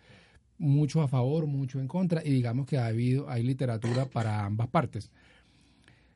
Mucho 0.57 1.01
a 1.01 1.07
favor, 1.07 1.47
mucho 1.47 1.79
en 1.79 1.87
contra, 1.87 2.21
y 2.23 2.31
digamos 2.31 2.65
que 2.65 2.77
ha 2.77 2.85
habido, 2.85 3.29
hay 3.29 3.43
literatura 3.43 4.05
para 4.05 4.45
ambas 4.45 4.67
partes. 4.69 5.11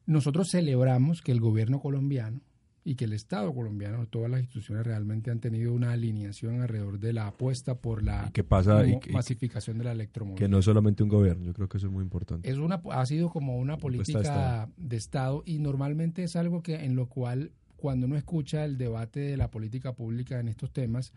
Nosotros 0.10 0.48
celebramos 0.50 1.22
que 1.22 1.32
el 1.32 1.40
gobierno 1.40 1.80
colombiano 1.80 2.42
y 2.84 2.96
que 2.96 3.06
el 3.06 3.14
Estado 3.14 3.54
colombiano, 3.54 4.08
todas 4.08 4.32
las 4.32 4.40
instituciones 4.40 4.84
realmente 4.84 5.30
han 5.30 5.40
tenido 5.40 5.72
una 5.72 5.92
alineación 5.92 6.62
alrededor 6.62 7.00
de 7.00 7.14
la 7.14 7.28
apuesta 7.28 7.76
por 7.76 8.02
la 8.02 8.32
pasa, 8.48 8.84
masificación 9.12 9.78
de 9.78 9.84
la 9.84 9.92
electromovilidad. 9.92 10.44
Que 10.44 10.50
no 10.50 10.58
es 10.58 10.66
solamente 10.66 11.04
un 11.04 11.10
gobierno, 11.10 11.46
yo 11.46 11.54
creo 11.54 11.70
que 11.70 11.78
eso 11.78 11.86
es 11.86 11.94
muy 11.94 12.02
importante. 12.02 12.50
Es 12.50 12.58
una, 12.58 12.82
ha 12.90 13.06
sido 13.06 13.30
como 13.30 13.60
una 13.60 13.78
política 13.78 14.68
de 14.78 14.98
Estado. 14.98 15.44
y 15.46 15.60
normalmente 15.60 16.24
es 16.24 16.36
algo 16.36 16.64
que 16.64 16.84
en 16.86 16.96
lo 16.96 17.06
cual 17.08 17.52
cuando 17.78 18.08
uno 18.08 18.18
escucha 18.18 18.66
el 18.66 18.80
debate 18.80 19.20
de 19.20 19.38
la 19.38 19.52
política 19.52 19.94
pública 19.94 20.40
en 20.40 20.48
estos 20.48 20.74
temas, 20.74 21.14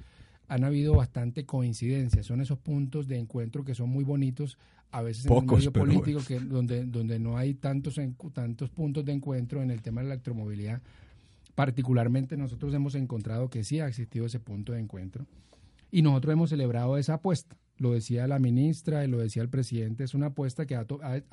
han 0.53 0.65
habido 0.65 0.95
bastante 0.95 1.47
coincidencias. 1.47 2.27
Son 2.27 2.43
esos 2.43 2.59
puntos 2.59 3.09
de 3.09 3.19
encuentro 3.19 3.65
que 3.65 3.75
son 3.75 3.89
muy 3.89 4.05
bonitos, 4.05 4.59
a 4.91 5.01
veces 5.01 5.25
en 5.25 5.33
el 5.33 5.47
medio 5.47 5.73
político, 5.73 6.21
que, 6.29 6.39
donde, 6.41 6.85
donde 6.85 7.19
no 7.19 7.39
hay 7.39 7.55
tantos, 7.55 7.99
tantos 8.35 8.69
puntos 8.69 9.03
de 9.07 9.13
encuentro 9.13 9.63
en 9.63 9.71
el 9.71 9.81
tema 9.81 10.03
de 10.03 10.09
la 10.09 10.15
electromovilidad. 10.15 10.83
Particularmente 11.55 12.37
nosotros 12.37 12.75
hemos 12.75 12.95
encontrado 12.95 13.49
que 13.49 13.65
sí 13.65 13.81
ha 13.81 13.89
existido 13.89 14.27
ese 14.27 14.41
punto 14.41 14.73
de 14.73 14.81
encuentro 14.81 15.25
y 15.91 16.03
nosotros 16.03 16.35
hemos 16.35 16.51
celebrado 16.51 16.99
esa 16.99 17.15
apuesta. 17.15 17.57
Lo 17.79 17.93
decía 17.93 18.29
la 18.29 18.39
ministra 18.39 19.07
y 19.07 19.09
lo 19.09 19.19
decía 19.19 19.43
el 19.43 19.49
presidente, 19.49 20.05
es 20.05 20.13
una 20.13 20.27
apuesta 20.27 20.67
que 20.67 20.77
a 20.77 20.87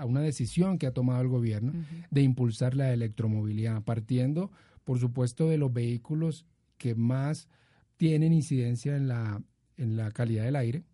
una 0.06 0.22
decisión 0.22 0.78
que 0.78 0.88
ha 0.88 0.94
tomado 0.94 1.22
el 1.22 1.28
gobierno 1.28 1.74
de 2.10 2.22
impulsar 2.22 2.74
la 2.74 2.94
electromovilidad, 2.94 3.84
partiendo, 3.84 4.50
por 4.86 4.98
supuesto, 4.98 5.50
de 5.50 5.58
los 5.58 5.74
vehículos 5.74 6.46
que 6.78 6.96
más 6.96 7.50
tienen 8.00 8.32
incidencia 8.32 8.96
en 8.96 9.10
la, 9.10 9.44
en 9.76 9.98
la 9.98 10.10
calidad 10.12 10.46
del 10.46 10.56
aire, 10.56 10.86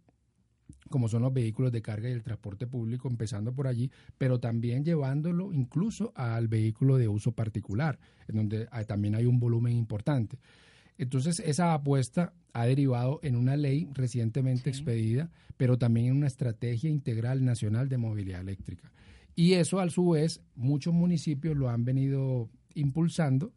como 0.90 1.08
son 1.08 1.22
los 1.22 1.32
vehículos 1.32 1.72
de 1.72 1.84
carga 1.84 2.10
y 2.10 2.14
el 2.14 2.24
transporte 2.24 2.66
público, 2.66 3.08
empezando 3.08 3.54
por 3.54 3.68
allí, 3.68 3.92
pero 4.18 4.40
también 4.40 4.84
llevándolo 4.84 5.54
incluso 5.54 6.12
al 6.16 6.48
vehículo 6.48 6.98
de 6.98 7.08
uso 7.08 7.32
particular, 7.32 8.00
en 8.28 8.38
donde 8.38 8.66
también 8.88 9.14
hay 9.14 9.28
un 9.28 9.40
volumen 9.40 9.74
importante. 9.74 10.40
Entonces, 10.98 11.40
esa 11.42 11.76
apuesta 11.76 12.34
ha 12.54 12.66
derivado 12.66 13.20
en 13.22 13.36
una 13.36 13.56
ley 13.56 13.88
recientemente 13.94 14.72
expedida, 14.72 15.30
pero 15.58 15.78
también 15.78 16.08
en 16.08 16.18
una 16.18 16.28
estrategia 16.28 16.90
integral 16.90 17.46
nacional 17.46 17.88
de 17.88 18.00
movilidad 18.00 18.42
eléctrica. 18.42 18.92
Y 19.36 19.54
eso, 19.54 19.80
a 19.80 19.88
su 19.92 20.10
vez, 20.10 20.42
muchos 20.56 20.96
municipios 20.96 21.56
lo 21.56 21.70
han 21.70 21.86
venido 21.86 22.50
impulsando, 22.74 23.54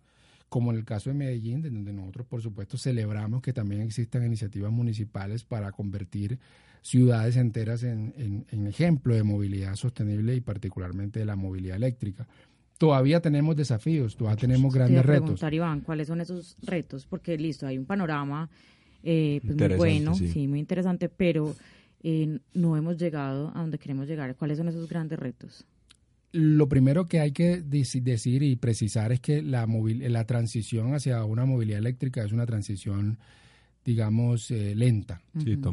como 0.49 0.71
en 0.71 0.79
el 0.79 0.85
caso 0.85 1.11
de 1.11 1.15
Medellín, 1.15 1.63
de 1.63 1.71
donde 1.71 1.93
nosotros, 1.93 2.27
por 2.27 2.43
supuesto, 2.43 2.79
celebramos 2.79 3.43
que 3.43 3.53
también 3.53 3.83
existan 3.83 4.25
iniciativas 4.25 4.73
municipales 4.73 5.45
para 5.45 5.73
convertir 5.73 6.39
ciudades 6.83 7.37
enteras 7.37 7.83
en, 7.83 8.45
en 8.51 8.67
ejemplo 8.67 9.15
de 9.15 9.23
movilidad 9.23 9.75
sostenible 9.75 10.35
y 10.35 10.41
particularmente 10.41 11.19
de 11.19 11.27
la 11.27 11.37
movilidad 11.37 11.77
eléctrica 11.77 12.27
todavía 12.79 13.21
tenemos 13.21 13.57
desafíos, 13.57 14.17
todavía 14.17 14.41
tenemos 14.41 14.73
grandes 14.73 15.05
retos. 15.05 15.23
preguntar, 15.23 15.53
Iván, 15.53 15.81
¿cuáles 15.81 16.07
son 16.07 16.21
esos 16.21 16.57
retos? 16.63 17.07
Porque 17.07 17.37
listo, 17.37 17.67
hay 17.67 17.77
un 17.77 17.85
panorama 17.85 18.49
eh, 19.03 19.41
pues 19.45 19.57
muy 19.57 19.77
bueno, 19.77 20.15
sí. 20.15 20.47
muy 20.49 20.61
interesante, 20.61 21.09
pero 21.09 21.55
eh, 22.03 22.39
no 22.55 22.77
hemos 22.77 22.97
llegado 22.97 23.53
a 23.55 23.61
donde 23.61 23.79
queremos 23.79 24.07
llegar. 24.07 24.35
¿Cuáles 24.37 24.59
son 24.59 24.69
esos 24.69 24.89
grandes 24.89 25.19
retos? 25.19 25.67
Lo 26.33 26.69
primero 26.69 27.09
que 27.09 27.21
hay 27.21 27.33
que 27.33 27.63
decir 27.63 28.43
y 28.43 28.57
precisar 28.57 29.13
es 29.13 29.21
que 29.21 29.43
la, 29.43 29.67
la 29.67 30.25
transición 30.25 30.95
hacia 30.95 31.25
una 31.25 31.47
movilidad 31.47 31.79
eléctrica 31.79 32.23
es 32.23 32.33
una 32.33 32.45
transición, 32.45 33.19
digamos, 33.85 34.51
eh, 34.51 34.75
lenta. 34.75 35.23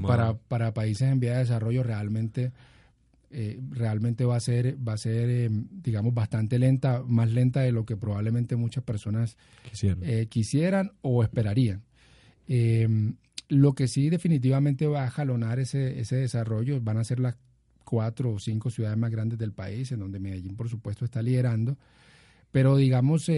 para, 0.01 0.37
para 0.37 0.73
países 0.73 1.11
en 1.11 1.19
vía 1.19 1.33
de 1.33 1.39
desarrollo 1.39 1.83
realmente 1.83 2.51
eh, 3.37 3.59
realmente 3.71 4.23
va 4.23 4.37
a 4.37 4.39
ser, 4.39 4.77
va 4.87 4.93
a 4.93 4.97
ser 4.97 5.29
eh, 5.29 5.49
digamos, 5.51 6.13
bastante 6.13 6.57
lenta, 6.57 7.03
más 7.05 7.29
lenta 7.29 7.59
de 7.59 7.73
lo 7.73 7.85
que 7.85 7.97
probablemente 7.97 8.55
muchas 8.55 8.81
personas 8.81 9.35
eh, 9.83 10.27
quisieran 10.29 10.93
o 11.01 11.21
esperarían. 11.21 11.83
lo 13.49 13.73
que 13.73 13.89
sí 13.89 14.09
definitivamente 14.09 14.87
va 14.87 15.03
a 15.03 15.09
jalonar 15.09 15.59
ese, 15.59 15.99
ese 15.99 16.15
desarrollo 16.15 16.79
van 16.79 16.97
a 16.97 17.03
ser 17.03 17.19
las 17.19 17.35
cuatro 17.85 18.33
o 18.33 18.39
cinco 18.39 18.69
ciudades 18.69 18.97
más 18.97 19.11
grandes 19.11 19.39
del 19.39 19.53
país, 19.53 19.91
en 19.93 19.99
donde 19.99 20.19
Medellín, 20.19 20.57
por 20.57 20.67
supuesto, 20.67 21.05
está 21.05 21.21
liderando. 21.21 21.77
Pero, 22.51 22.75
digamos, 22.75 23.31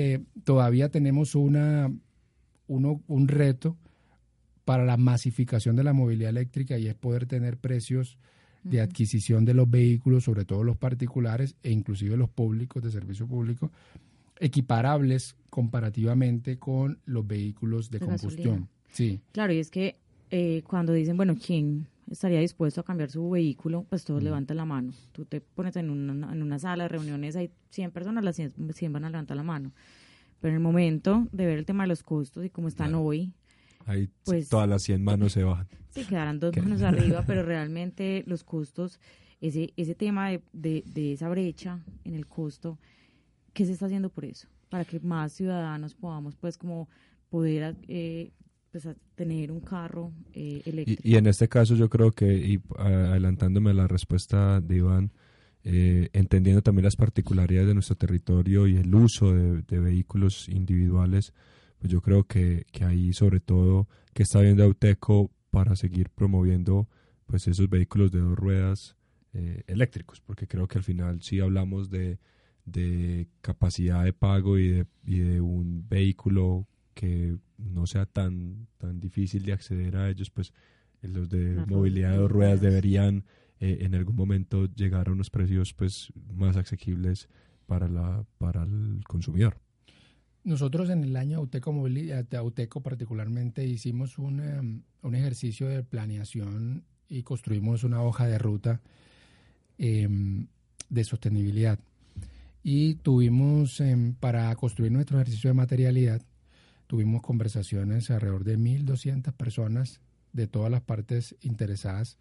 todavía 0.44 0.90
tenemos 0.90 1.36
una, 1.36 1.92
uno, 2.68 3.02
un 3.08 3.28
reto 3.28 3.78
para 4.66 4.86
la 4.86 4.98
masificación 4.98 5.76
de 5.76 5.84
la 5.84 5.94
movilidad 5.94 6.30
eléctrica 6.30 6.78
y 6.78 6.88
es 6.88 6.96
poder 6.96 7.26
tener 7.26 7.58
precios 7.58 8.18
de 8.64 8.82
adquisición 8.82 9.46
de 9.46 9.54
los 9.54 9.70
vehículos, 9.70 10.26
sobre 10.26 10.46
todo 10.46 10.64
los 10.64 10.78
particulares 10.78 11.56
e 11.64 11.72
inclusive 11.72 12.18
los 12.18 12.30
públicos 12.30 12.84
de 12.84 12.92
servicio 12.92 13.28
público, 13.28 13.72
equiparables 14.40 15.36
comparativamente 15.50 16.60
con 16.60 17.00
los 17.06 17.26
vehículos 17.26 17.90
de, 17.90 18.00
combustión. 18.00 18.68
Sí. 18.92 19.22
Claro, 19.32 19.54
y 19.54 19.60
es 19.60 19.72
que 19.72 19.96
eh, 20.32 20.64
cuando 20.68 20.94
dicen, 20.94 21.18
bueno, 21.18 21.36
¿quién 21.36 21.88
estaría 22.10 22.40
dispuesto 22.40 22.82
a 22.82 22.84
cambiar 22.84 23.10
su 23.10 23.30
vehículo? 23.30 23.86
Pues 23.90 24.04
todos 24.04 24.24
levantan 24.24 24.58
la 24.58 24.66
mano. 24.66 24.94
Tú 25.12 25.26
te 25.26 25.42
pones 25.42 25.76
en 25.76 25.90
una, 25.90 26.32
en 26.32 26.42
una 26.42 26.60
sala 26.60 26.84
de 26.84 26.90
reuniones, 26.90 27.36
hay 27.36 27.52
100 27.70 27.92
personas, 27.92 28.24
las 28.24 28.36
100, 28.36 28.94
van 28.94 29.06
a 29.06 29.10
levantar 29.10 29.38
la 29.38 29.44
mano. 29.44 29.72
Pero 30.40 30.50
en 30.52 30.56
el 30.56 30.62
momento 30.62 31.28
de 31.32 31.46
ver 31.46 31.58
el 31.58 31.66
tema 31.66 31.84
de 31.84 31.88
los 31.88 32.04
costos 32.04 32.46
y 32.46 32.50
cómo 32.50 32.68
están 32.68 32.96
hoy, 32.96 33.34
Ahí 33.86 34.10
pues, 34.26 34.50
todas 34.50 34.68
las 34.68 34.84
100 34.84 35.04
manos 35.04 35.34
se 35.34 35.44
bajan. 35.44 35.68
Sí, 35.90 36.06
quedarán 36.06 36.40
dos 36.40 36.56
manos 36.58 36.84
arriba, 36.84 37.24
pero 37.26 37.42
realmente 37.46 38.24
los 38.28 38.44
costos, 38.44 39.00
ese, 39.42 39.74
ese 39.78 39.96
tema 39.96 40.30
de, 40.30 40.84
de, 40.86 41.14
esa 41.14 41.28
brecha 41.28 41.80
en 42.04 42.14
el 42.14 42.28
costo, 42.28 42.78
¿qué 43.54 43.66
se 43.66 43.72
está 43.72 43.88
haciendo 43.88 44.10
por 44.10 44.26
eso? 44.26 44.48
Para 44.70 44.86
que 44.86 45.00
más 45.00 45.34
ciudadanos 45.34 45.96
podamos, 45.96 46.36
pues, 46.36 46.58
como 46.58 46.88
poder 47.30 47.76
eh, 47.88 48.32
pues, 48.82 48.96
tener 49.16 49.52
un 49.52 49.62
carro 49.62 50.12
eh, 50.34 50.62
eléctrico. 50.66 51.02
Y, 51.04 51.16
en 51.16 51.28
este 51.28 51.48
caso 51.48 51.76
yo 51.76 51.90
creo 51.90 52.12
que, 52.12 52.36
y 52.36 52.62
adelantándome 52.78 53.72
a 53.72 53.74
la 53.74 53.88
respuesta 53.88 54.62
de 54.62 54.78
Iván, 54.78 55.12
eh, 55.64 56.10
entendiendo 56.14 56.62
también 56.62 56.86
las 56.86 56.96
particularidades 56.96 57.68
de 57.68 57.74
nuestro 57.74 57.96
territorio 57.96 58.68
y 58.68 58.78
el 58.78 58.94
uso 58.94 59.34
de, 59.34 59.62
de 59.64 59.80
vehículos 59.80 60.48
individuales, 60.50 61.34
pues 61.80 61.92
yo 61.92 62.02
creo 62.02 62.24
que, 62.24 62.66
que 62.72 62.86
ahí 62.86 63.14
sobre 63.14 63.40
todo 63.40 63.88
que 64.14 64.24
está 64.24 64.42
viendo 64.42 64.64
Auteco 64.64 65.32
para 65.52 65.76
seguir 65.76 66.10
promoviendo 66.10 66.88
pues 67.26 67.48
esos 67.48 67.70
vehículos 67.70 68.12
de 68.12 68.20
dos 68.20 68.38
ruedas 68.38 68.96
eh, 69.34 69.64
eléctricos, 69.68 70.22
porque 70.22 70.48
creo 70.48 70.68
que 70.68 70.78
al 70.78 70.84
final 70.84 71.22
si 71.22 71.40
hablamos 71.40 71.90
de, 71.90 72.20
de 72.66 73.28
capacidad 73.42 74.04
de 74.04 74.14
pago 74.14 74.58
y 74.58 74.70
de, 74.70 74.86
y 75.04 75.20
de 75.20 75.42
un 75.42 75.88
vehículo 75.88 76.68
que 76.98 77.38
no 77.60 77.86
sea 77.86 78.08
tan, 78.08 78.68
tan 78.80 79.00
difícil 79.00 79.44
de 79.44 79.54
acceder 79.54 79.96
a 79.98 80.10
ellos, 80.10 80.32
pues 80.32 80.52
eh, 81.04 81.08
los 81.08 81.30
de 81.30 81.64
movilidad 81.68 82.18
de 82.18 82.28
ruedas 82.28 82.60
deberían 82.60 83.24
eh, 83.60 83.78
en 83.82 83.94
algún 83.94 84.16
momento 84.16 84.66
llegar 84.66 85.08
a 85.08 85.12
unos 85.12 85.30
precios 85.30 85.76
pues 85.76 86.12
más 86.34 86.58
asequibles 86.58 87.30
para, 87.68 87.88
la, 87.88 88.26
para 88.40 88.64
el 88.64 89.04
consumidor. 89.08 89.58
Nosotros 90.44 90.90
en 90.90 91.04
el 91.04 91.16
año 91.18 91.38
Auteco 91.38 91.72
Movilidad, 91.72 92.34
Auteco 92.34 92.82
particularmente, 92.82 93.64
hicimos 93.68 94.18
un, 94.18 94.40
em, 94.40 94.82
un, 95.04 95.14
ejercicio 95.14 95.68
de 95.68 95.84
planeación 95.84 96.84
y 97.08 97.22
construimos 97.22 97.84
una 97.84 98.02
hoja 98.02 98.26
de 98.26 98.40
ruta 98.40 98.82
em, 99.78 100.48
de 100.90 101.04
sostenibilidad. 101.04 101.80
Y 102.64 102.96
tuvimos, 102.96 103.82
em, 103.82 104.16
para 104.16 104.56
construir 104.56 104.92
nuestro 104.92 105.18
ejercicio 105.18 105.50
de 105.52 105.54
materialidad, 105.54 106.22
tuvimos 106.88 107.22
conversaciones 107.22 108.10
alrededor 108.10 108.44
de 108.44 108.58
1.200 108.58 109.34
personas 109.34 110.02
de 110.34 110.48
todas 110.48 110.72
las 110.72 110.82
partes 110.82 111.36
interesadas. 111.42 112.18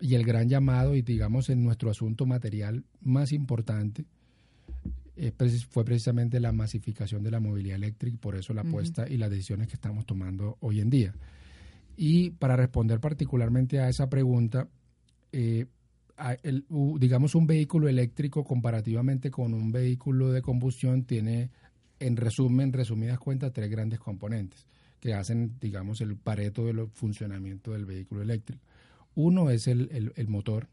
Y 0.00 0.14
el 0.14 0.24
gran 0.24 0.48
llamado, 0.48 0.94
y 0.94 1.02
digamos 1.02 1.48
en 1.48 1.64
nuestro 1.64 1.90
asunto 1.90 2.26
material 2.26 2.84
más 3.00 3.32
importante, 3.32 4.04
fue 5.70 5.84
precisamente 5.84 6.40
la 6.40 6.52
masificación 6.52 7.22
de 7.22 7.30
la 7.30 7.40
movilidad 7.40 7.76
eléctrica 7.76 8.14
y 8.14 8.18
por 8.18 8.36
eso 8.36 8.52
la 8.52 8.60
apuesta 8.60 9.08
y 9.08 9.16
las 9.16 9.30
decisiones 9.30 9.68
que 9.68 9.74
estamos 9.74 10.04
tomando 10.04 10.58
hoy 10.60 10.80
en 10.80 10.90
día. 10.90 11.14
Y 11.96 12.30
para 12.30 12.56
responder 12.56 13.00
particularmente 13.00 13.80
a 13.80 13.88
esa 13.88 14.10
pregunta, 14.10 14.68
eh, 15.32 15.66
digamos 16.98 17.34
un 17.34 17.46
vehículo 17.46 17.88
eléctrico 17.88 18.44
comparativamente 18.44 19.30
con 19.30 19.54
un 19.54 19.72
vehículo 19.72 20.32
de 20.32 20.42
combustión 20.42 21.04
tiene, 21.04 21.50
en 22.00 22.16
resumen, 22.16 22.72
resumidas 22.72 23.18
cuentas, 23.18 23.52
tres 23.52 23.70
grandes 23.70 23.98
componentes 23.98 24.66
que 25.00 25.14
hacen, 25.14 25.58
digamos, 25.60 26.00
el 26.00 26.16
pareto 26.16 26.64
del 26.64 26.88
funcionamiento 26.88 27.72
del 27.72 27.84
vehículo 27.84 28.22
eléctrico. 28.22 28.62
Uno 29.14 29.50
es 29.50 29.66
el, 29.66 30.12
el 30.14 30.28
motor, 30.28 30.68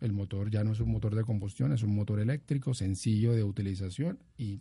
el 0.00 0.12
motor 0.12 0.50
ya 0.50 0.62
no 0.62 0.72
es 0.72 0.80
un 0.80 0.90
motor 0.90 1.14
de 1.14 1.24
combustión, 1.24 1.72
es 1.72 1.82
un 1.82 1.94
motor 1.94 2.20
eléctrico 2.20 2.74
sencillo 2.74 3.32
de 3.32 3.42
utilización 3.42 4.18
y 4.36 4.60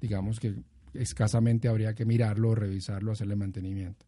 digamos 0.00 0.38
que 0.40 0.54
escasamente 0.94 1.68
habría 1.68 1.94
que 1.94 2.04
mirarlo, 2.04 2.54
revisarlo, 2.54 3.12
hacerle 3.12 3.36
mantenimiento. 3.36 4.06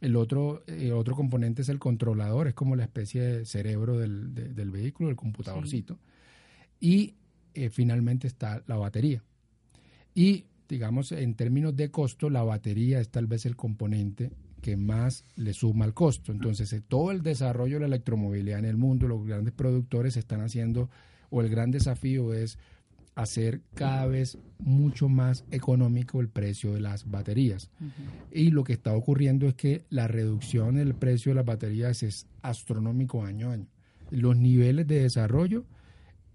El 0.00 0.16
otro, 0.16 0.64
eh, 0.66 0.92
otro 0.92 1.14
componente 1.14 1.62
es 1.62 1.68
el 1.68 1.78
controlador, 1.78 2.48
es 2.48 2.54
como 2.54 2.74
la 2.74 2.82
especie 2.82 3.22
de 3.22 3.46
cerebro 3.46 3.98
del, 3.98 4.34
del 4.34 4.70
vehículo, 4.70 5.10
el 5.10 5.16
computadorcito. 5.16 5.98
Y 6.80 7.14
eh, 7.54 7.70
finalmente 7.70 8.26
está 8.26 8.64
la 8.66 8.76
batería. 8.76 9.22
Y 10.14 10.46
digamos, 10.68 11.12
en 11.12 11.34
términos 11.34 11.76
de 11.76 11.90
costo, 11.90 12.30
la 12.30 12.42
batería 12.42 13.00
es 13.00 13.08
tal 13.10 13.26
vez 13.26 13.46
el 13.46 13.56
componente 13.56 14.30
que 14.60 14.76
más 14.76 15.24
le 15.36 15.52
suma 15.52 15.84
al 15.84 15.92
costo. 15.92 16.32
Entonces, 16.32 16.72
eh, 16.72 16.80
todo 16.80 17.10
el 17.10 17.22
desarrollo 17.22 17.76
de 17.76 17.80
la 17.80 17.86
electromovilidad 17.86 18.60
en 18.60 18.64
el 18.64 18.76
mundo, 18.76 19.08
los 19.08 19.26
grandes 19.26 19.52
productores 19.52 20.16
están 20.16 20.40
haciendo, 20.40 20.88
o 21.30 21.42
el 21.42 21.48
gran 21.48 21.70
desafío 21.70 22.32
es 22.32 22.58
hacer 23.14 23.60
cada 23.74 24.06
vez 24.06 24.38
mucho 24.58 25.08
más 25.08 25.44
económico 25.50 26.20
el 26.20 26.28
precio 26.28 26.72
de 26.72 26.80
las 26.80 27.10
baterías. 27.10 27.70
Y 28.30 28.50
lo 28.50 28.64
que 28.64 28.72
está 28.72 28.94
ocurriendo 28.94 29.48
es 29.48 29.54
que 29.54 29.84
la 29.90 30.08
reducción 30.08 30.76
del 30.76 30.94
precio 30.94 31.30
de 31.30 31.36
las 31.36 31.44
baterías 31.44 32.02
es 32.02 32.26
astronómico 32.40 33.24
año 33.24 33.50
a 33.50 33.54
año. 33.54 33.66
Los 34.10 34.36
niveles 34.36 34.86
de 34.86 35.00
desarrollo, 35.00 35.64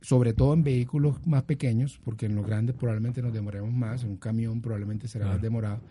sobre 0.02 0.34
todo 0.34 0.54
en 0.54 0.64
vehículos 0.64 1.26
más 1.26 1.44
pequeños, 1.44 2.00
porque 2.04 2.28
en 2.28 2.36
los 2.36 2.46
grandes 2.46 2.76
probablemente 2.76 3.22
nos 3.22 3.34
demoremos 3.34 3.74
más, 3.74 4.04
en 4.04 4.12
un 4.12 4.18
camión 4.18 4.62
probablemente 4.62 5.08
será 5.08 5.28
más 5.28 5.42
demorado, 5.42 5.82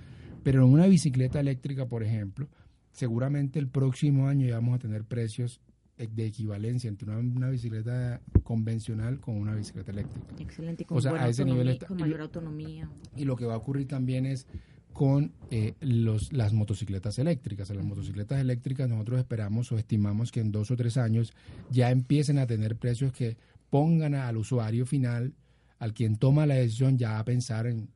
pero 0.42 0.64
en 0.64 0.72
una 0.72 0.86
bicicleta 0.86 1.40
eléctrica, 1.40 1.86
por 1.86 2.02
ejemplo, 2.02 2.48
seguramente 2.92 3.58
el 3.58 3.68
próximo 3.68 4.28
año 4.28 4.46
ya 4.46 4.54
vamos 4.54 4.76
a 4.76 4.78
tener 4.78 5.04
precios 5.04 5.60
de 5.96 6.26
equivalencia 6.26 6.88
entre 6.88 7.10
una, 7.10 7.48
bicicleta 7.48 8.20
convencional 8.42 9.18
con 9.18 9.36
una 9.36 9.54
bicicleta 9.54 9.92
eléctrica. 9.92 10.26
Excelente, 10.38 10.84
con, 10.84 10.98
o 10.98 11.00
sea, 11.00 11.14
a 11.14 11.28
ese 11.28 11.44
nivel 11.44 11.78
con 11.78 11.98
mayor 11.98 12.20
autonomía. 12.20 12.88
Y 13.16 13.24
lo 13.24 13.34
que 13.36 13.46
va 13.46 13.54
a 13.54 13.56
ocurrir 13.56 13.88
también 13.88 14.26
es 14.26 14.46
con 14.92 15.32
eh, 15.50 15.74
los, 15.80 16.32
las 16.32 16.52
motocicletas 16.52 17.18
eléctricas. 17.18 17.68
las 17.70 17.84
motocicletas 17.84 18.40
eléctricas 18.40 18.88
nosotros 18.88 19.18
esperamos 19.18 19.70
o 19.72 19.78
estimamos 19.78 20.32
que 20.32 20.40
en 20.40 20.52
dos 20.52 20.70
o 20.70 20.76
tres 20.76 20.96
años 20.96 21.34
ya 21.70 21.90
empiecen 21.90 22.38
a 22.38 22.46
tener 22.46 22.76
precios 22.76 23.12
que 23.12 23.36
pongan 23.70 24.14
al 24.14 24.36
usuario 24.36 24.86
final, 24.86 25.34
al 25.78 25.94
quien 25.94 26.16
toma 26.16 26.46
la 26.46 26.54
decisión, 26.54 26.98
ya 26.98 27.18
a 27.18 27.24
pensar 27.24 27.66
en, 27.66 27.88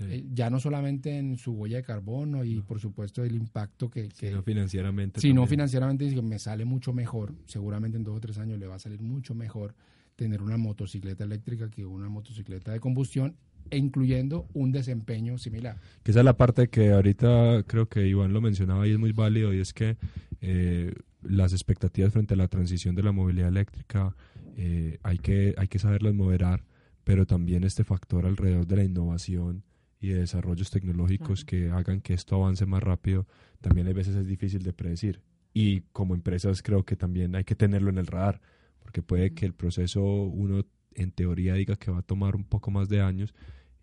eh, 0.00 0.24
ya 0.32 0.50
no 0.50 0.60
solamente 0.60 1.16
en 1.16 1.36
su 1.36 1.52
huella 1.52 1.78
de 1.78 1.82
carbono 1.82 2.44
y 2.44 2.60
por 2.60 2.80
supuesto 2.80 3.24
el 3.24 3.34
impacto 3.34 3.90
que... 3.90 4.08
que 4.08 4.28
sino 4.28 4.42
financieramente. 4.42 5.20
Sino 5.20 5.46
financieramente 5.46 6.22
me 6.22 6.38
sale 6.38 6.64
mucho 6.64 6.92
mejor, 6.92 7.34
seguramente 7.46 7.96
en 7.96 8.04
dos 8.04 8.16
o 8.16 8.20
tres 8.20 8.38
años 8.38 8.58
le 8.58 8.66
va 8.66 8.76
a 8.76 8.78
salir 8.78 9.00
mucho 9.00 9.34
mejor 9.34 9.74
tener 10.16 10.42
una 10.42 10.56
motocicleta 10.56 11.24
eléctrica 11.24 11.70
que 11.70 11.84
una 11.84 12.08
motocicleta 12.08 12.72
de 12.72 12.80
combustión 12.80 13.36
e 13.70 13.78
incluyendo 13.78 14.46
un 14.54 14.72
desempeño 14.72 15.38
similar. 15.38 15.78
Que 16.02 16.10
esa 16.12 16.20
es 16.20 16.24
la 16.24 16.36
parte 16.36 16.68
que 16.68 16.92
ahorita 16.92 17.64
creo 17.66 17.88
que 17.88 18.06
Iván 18.06 18.32
lo 18.32 18.40
mencionaba 18.40 18.86
y 18.86 18.92
es 18.92 18.98
muy 18.98 19.12
válido 19.12 19.52
y 19.52 19.60
es 19.60 19.72
que 19.72 19.96
eh, 20.40 20.94
las 21.22 21.52
expectativas 21.52 22.12
frente 22.12 22.34
a 22.34 22.36
la 22.36 22.48
transición 22.48 22.94
de 22.94 23.02
la 23.02 23.12
movilidad 23.12 23.48
eléctrica 23.48 24.14
eh, 24.58 24.98
hay, 25.02 25.18
que, 25.18 25.54
hay 25.58 25.68
que 25.68 25.78
saberlas 25.78 26.14
moderar, 26.14 26.64
pero 27.04 27.26
también 27.26 27.62
este 27.62 27.84
factor 27.84 28.24
alrededor 28.24 28.66
de 28.66 28.76
la 28.76 28.84
innovación 28.84 29.62
y 30.00 30.08
de 30.08 30.20
desarrollos 30.20 30.70
tecnológicos 30.70 31.44
que 31.44 31.70
hagan 31.70 32.00
que 32.00 32.14
esto 32.14 32.36
avance 32.36 32.64
más 32.64 32.82
rápido, 32.82 33.26
también 33.60 33.86
a 33.86 33.92
veces 33.92 34.16
es 34.16 34.26
difícil 34.26 34.62
de 34.62 34.72
predecir. 34.72 35.20
Y 35.52 35.82
como 35.92 36.14
empresas 36.14 36.62
creo 36.62 36.84
que 36.84 36.96
también 36.96 37.36
hay 37.36 37.44
que 37.44 37.54
tenerlo 37.54 37.90
en 37.90 37.98
el 37.98 38.06
radar, 38.06 38.40
porque 38.78 39.02
puede 39.02 39.34
que 39.34 39.44
el 39.44 39.52
proceso 39.52 40.02
uno 40.02 40.64
en 40.94 41.10
teoría 41.12 41.54
diga 41.54 41.76
que 41.76 41.90
va 41.90 41.98
a 41.98 42.02
tomar 42.02 42.34
un 42.34 42.44
poco 42.44 42.70
más 42.70 42.88
de 42.88 43.02
años 43.02 43.34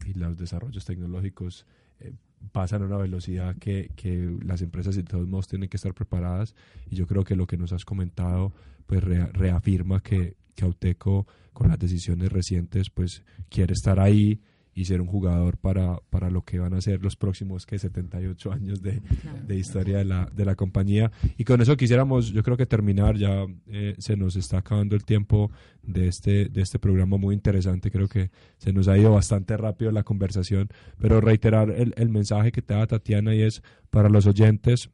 y 0.05 0.13
los 0.13 0.37
desarrollos 0.37 0.85
tecnológicos 0.85 1.67
eh, 1.99 2.13
pasan 2.51 2.81
a 2.81 2.85
una 2.85 2.97
velocidad 2.97 3.55
que, 3.57 3.91
que, 3.95 4.35
las 4.43 4.63
empresas 4.63 4.95
de 4.95 5.03
todos 5.03 5.27
modos 5.27 5.47
tienen 5.47 5.69
que 5.69 5.77
estar 5.77 5.93
preparadas. 5.93 6.55
Y 6.89 6.95
yo 6.95 7.05
creo 7.05 7.23
que 7.23 7.35
lo 7.35 7.45
que 7.45 7.57
nos 7.57 7.73
has 7.73 7.85
comentado 7.85 8.53
pues 8.87 9.03
reafirma 9.03 10.01
que, 10.01 10.35
que 10.55 10.65
Auteco 10.65 11.27
con 11.53 11.69
las 11.69 11.79
decisiones 11.79 12.31
recientes 12.31 12.89
pues 12.89 13.23
quiere 13.49 13.73
estar 13.73 13.99
ahí 13.99 14.41
y 14.75 14.85
ser 14.85 15.01
un 15.01 15.07
jugador 15.07 15.57
para, 15.57 15.99
para 16.09 16.29
lo 16.29 16.43
que 16.43 16.59
van 16.59 16.73
a 16.73 16.81
ser 16.81 17.01
los 17.03 17.15
próximos 17.15 17.65
que 17.65 17.77
78 17.77 18.51
años 18.51 18.81
de, 18.81 19.01
de 19.45 19.55
historia 19.55 19.99
de 19.99 20.05
la, 20.05 20.25
de 20.33 20.45
la 20.45 20.55
compañía. 20.55 21.11
Y 21.37 21.43
con 21.43 21.61
eso 21.61 21.77
quisiéramos, 21.77 22.31
yo 22.31 22.41
creo 22.43 22.57
que 22.57 22.65
terminar, 22.65 23.15
ya 23.15 23.45
eh, 23.67 23.95
se 23.99 24.17
nos 24.17 24.35
está 24.35 24.59
acabando 24.59 24.95
el 24.95 25.05
tiempo 25.05 25.51
de 25.83 26.07
este, 26.07 26.45
de 26.45 26.61
este 26.61 26.79
programa 26.79 27.17
muy 27.17 27.35
interesante, 27.35 27.91
creo 27.91 28.07
que 28.07 28.31
se 28.57 28.73
nos 28.73 28.87
ha 28.87 28.97
ido 28.97 29.11
bastante 29.11 29.55
rápido 29.57 29.91
la 29.91 30.03
conversación, 30.03 30.69
pero 30.99 31.21
reiterar 31.21 31.69
el, 31.69 31.93
el 31.95 32.09
mensaje 32.09 32.51
que 32.51 32.61
te 32.61 32.73
da 32.73 32.87
Tatiana 32.87 33.35
y 33.35 33.41
es 33.43 33.61
para 33.91 34.09
los 34.09 34.25
oyentes 34.25 34.89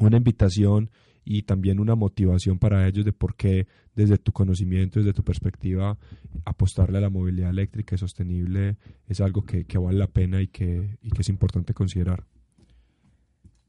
una 0.00 0.18
invitación 0.18 0.90
y 1.30 1.42
también 1.42 1.78
una 1.78 1.94
motivación 1.94 2.58
para 2.58 2.88
ellos 2.88 3.04
de 3.04 3.12
por 3.12 3.36
qué 3.36 3.66
desde 3.94 4.16
tu 4.16 4.32
conocimiento, 4.32 4.98
desde 4.98 5.12
tu 5.12 5.22
perspectiva, 5.22 5.98
apostarle 6.46 6.96
a 6.96 7.02
la 7.02 7.10
movilidad 7.10 7.50
eléctrica 7.50 7.94
y 7.94 7.98
sostenible 7.98 8.78
es 9.06 9.20
algo 9.20 9.44
que, 9.44 9.66
vale 9.76 9.98
la 9.98 10.06
pena 10.06 10.40
y 10.40 10.46
que, 10.46 10.96
es 11.02 11.28
importante 11.28 11.74
considerar. 11.74 12.24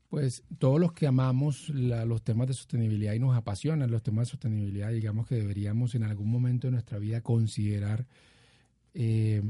Pues 0.08 0.43
todos 0.58 0.80
los 0.80 0.93
que 0.93 1.06
amamos 1.06 1.67
los 1.67 2.24
temas 2.24 2.48
de 2.48 2.54
sostenibilidad 2.54 3.13
y 3.13 3.19
nos 3.19 3.36
apasionan 3.36 3.91
los 3.91 4.04
temas 4.04 4.28
de 4.28 4.32
sostenibilidad, 4.32 4.91
digamos 4.91 5.28
que 5.28 5.36
deberíamos 5.36 5.95
en 5.95 6.04
algún 6.04 6.32
momento 6.32 6.67
de 6.67 6.72
nuestra 6.72 6.98
vida 6.98 7.19
considerar, 7.19 8.08
eh, 8.93 9.43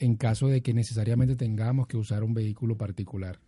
en 0.00 0.16
caso 0.16 0.48
de 0.48 0.60
que 0.60 0.74
necesariamente 0.74 1.36
tengamos 1.36 1.86
que 1.86 1.96
usar 1.96 2.24
un 2.24 2.34
vehículo 2.34 2.76
particular, 2.76 3.38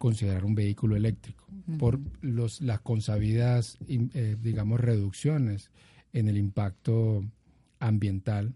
considerar 0.00 0.46
un 0.46 0.54
vehículo 0.54 0.96
eléctrico 0.96 1.44
por 1.78 2.00
los, 2.22 2.62
las 2.62 2.80
consabidas, 2.80 3.76
eh, 3.86 4.34
digamos, 4.42 4.80
reducciones 4.80 5.70
en 6.14 6.26
el 6.26 6.38
impacto 6.38 7.22
ambiental 7.80 8.54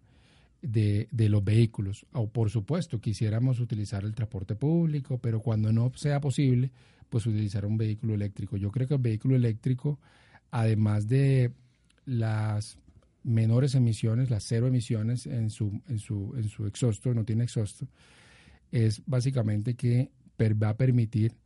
de, 0.62 1.06
de, 1.10 1.28
los 1.28 1.44
vehículos. 1.44 2.06
O 2.12 2.30
por 2.30 2.48
supuesto, 2.48 2.98
quisiéramos 2.98 3.60
utilizar 3.60 4.04
el 4.04 4.14
transporte 4.14 4.54
público, 4.54 5.18
pero 5.18 5.40
cuando 5.40 5.70
no 5.70 5.92
sea 5.94 6.18
posible, 6.18 6.70
pues 7.10 7.26
utilizar 7.26 7.66
un 7.66 7.76
vehículo 7.76 8.14
eléctrico. 8.14 8.56
Yo 8.56 8.70
creo 8.70 8.88
que 8.88 8.94
el 8.94 9.02
vehículo 9.02 9.36
eléctrico, 9.36 9.98
además 10.50 11.08
de 11.08 11.52
las 12.06 12.78
menores 13.22 13.74
emisiones, 13.74 14.30
las 14.30 14.44
cero 14.44 14.66
emisiones 14.66 15.26
en 15.26 15.50
su, 15.50 15.82
en 15.90 15.98
su, 15.98 16.32
en 16.38 16.48
su 16.48 16.66
exhausto, 16.66 17.12
no 17.12 17.26
tiene 17.26 17.44
exhausto, 17.44 17.86
es 18.72 19.02
básicamente 19.04 19.74
que 19.74 20.10
va 20.38 20.70
a 20.70 20.76
permitir 20.76 21.36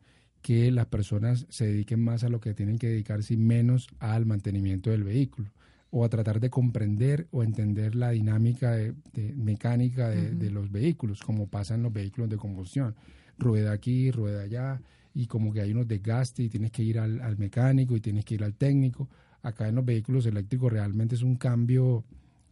que 0.42 0.70
las 0.70 0.86
personas 0.86 1.46
se 1.48 1.66
dediquen 1.66 2.00
más 2.00 2.24
a 2.24 2.28
lo 2.28 2.40
que 2.40 2.54
tienen 2.54 2.78
que 2.78 2.88
dedicarse 2.88 3.34
y 3.34 3.36
menos 3.36 3.88
al 3.98 4.26
mantenimiento 4.26 4.90
del 4.90 5.04
vehículo 5.04 5.50
o 5.90 6.04
a 6.04 6.08
tratar 6.08 6.38
de 6.38 6.50
comprender 6.50 7.26
o 7.30 7.42
entender 7.42 7.94
la 7.94 8.10
dinámica 8.10 8.72
de, 8.72 8.94
mecánica 9.36 10.10
de, 10.10 10.50
los 10.50 10.70
vehículos, 10.70 11.22
como 11.22 11.48
pasa 11.48 11.74
en 11.74 11.82
los 11.82 11.92
vehículos 11.92 12.28
de 12.28 12.36
combustión. 12.36 12.94
Rueda 13.38 13.72
aquí, 13.72 14.10
rueda 14.10 14.42
allá, 14.42 14.82
y 15.14 15.26
como 15.26 15.52
que 15.52 15.62
hay 15.62 15.72
unos 15.72 15.88
desgastes 15.88 16.44
y 16.44 16.48
tienes 16.50 16.72
que 16.72 16.82
ir 16.82 16.98
al, 16.98 17.22
al 17.22 17.38
mecánico 17.38 17.96
y 17.96 18.00
tienes 18.00 18.26
que 18.26 18.34
ir 18.34 18.44
al 18.44 18.54
técnico. 18.54 19.08
Acá 19.42 19.68
en 19.68 19.76
los 19.76 19.84
vehículos 19.84 20.26
eléctricos 20.26 20.70
realmente 20.70 21.14
es 21.14 21.22
un 21.22 21.36
cambio 21.36 22.04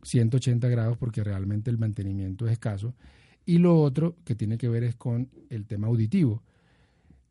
180 0.02 0.68
grados 0.68 0.96
porque 0.96 1.22
realmente 1.22 1.70
el 1.70 1.76
mantenimiento 1.76 2.46
es 2.46 2.52
escaso 2.52 2.94
y 3.46 3.58
lo 3.58 3.80
otro 3.80 4.16
que 4.24 4.34
tiene 4.34 4.58
que 4.58 4.68
ver 4.68 4.82
es 4.82 4.96
con 4.96 5.30
el 5.50 5.66
tema 5.66 5.86
auditivo. 5.86 6.42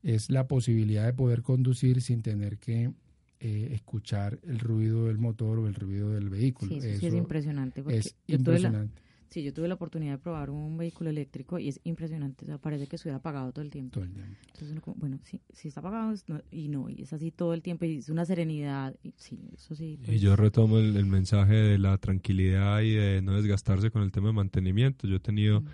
Es 0.02 0.32
la 0.32 0.48
posibilidad 0.48 1.06
de 1.06 1.14
poder 1.14 1.42
conducir 1.42 2.02
sin 2.02 2.22
tener 2.22 2.58
que 2.58 2.94
eh, 3.42 3.70
escuchar 3.74 4.40
el 4.44 4.60
ruido 4.60 5.08
del 5.08 5.18
motor 5.18 5.60
o 5.60 5.68
el 5.68 5.76
ruido 5.76 6.12
del 6.12 6.30
vehículo. 6.30 6.72
Sí, 6.72 6.78
eso, 6.78 7.00
sí 7.02 7.08
es 7.08 7.14
impresionante. 7.14 7.84
Es 7.90 8.16
impresionante. 8.28 9.02
sí, 9.28 9.44
yo 9.44 9.54
tuve 9.54 9.68
la 9.68 9.74
oportunidad 9.74 10.14
de 10.14 10.18
probar 10.20 10.52
un 10.52 10.78
vehículo 10.78 11.10
eléctrico 11.10 11.60
y 11.60 11.68
es 11.68 11.82
impresionante. 11.84 12.46
O 12.46 12.48
sea, 12.48 12.60
parece 12.60 12.88
que 12.88 12.96
estuviera 12.96 13.18
apagado 13.18 13.52
todo 13.52 13.66
el 13.66 13.72
tiempo. 13.72 13.96
Todo 13.96 14.06
el 14.06 14.14
tiempo. 14.14 14.38
Entonces, 14.54 14.82
bueno, 14.96 15.20
sí, 15.24 15.42
sí 15.52 15.68
está 15.68 15.82
apagado 15.82 16.14
y 16.50 16.70
no, 16.70 16.90
y 16.90 17.02
es 17.02 17.12
así 17.12 17.32
todo 17.32 17.54
el 17.54 17.62
tiempo 17.62 17.84
y 17.84 17.98
es 17.98 18.08
una 18.08 18.24
serenidad. 18.24 18.96
Y, 19.04 19.14
sí, 19.18 19.50
eso 19.54 19.76
sí. 19.76 20.00
Y 20.08 20.20
yo 20.20 20.30
pues 20.30 20.40
retomo 20.40 20.78
el, 20.78 21.06
mensaje 21.06 21.56
de 21.56 21.78
la 21.78 21.98
tranquilidad 21.98 22.80
y 22.84 22.92
de 22.92 23.22
no 23.22 23.34
desgastarse 23.34 23.92
con 23.92 24.02
el 24.02 24.14
tema 24.14 24.28
de 24.28 24.34
mantenimiento. 24.34 25.08
Yo 25.08 25.18
he 25.18 25.20
tenido... 25.20 25.60
Mm 25.60 25.68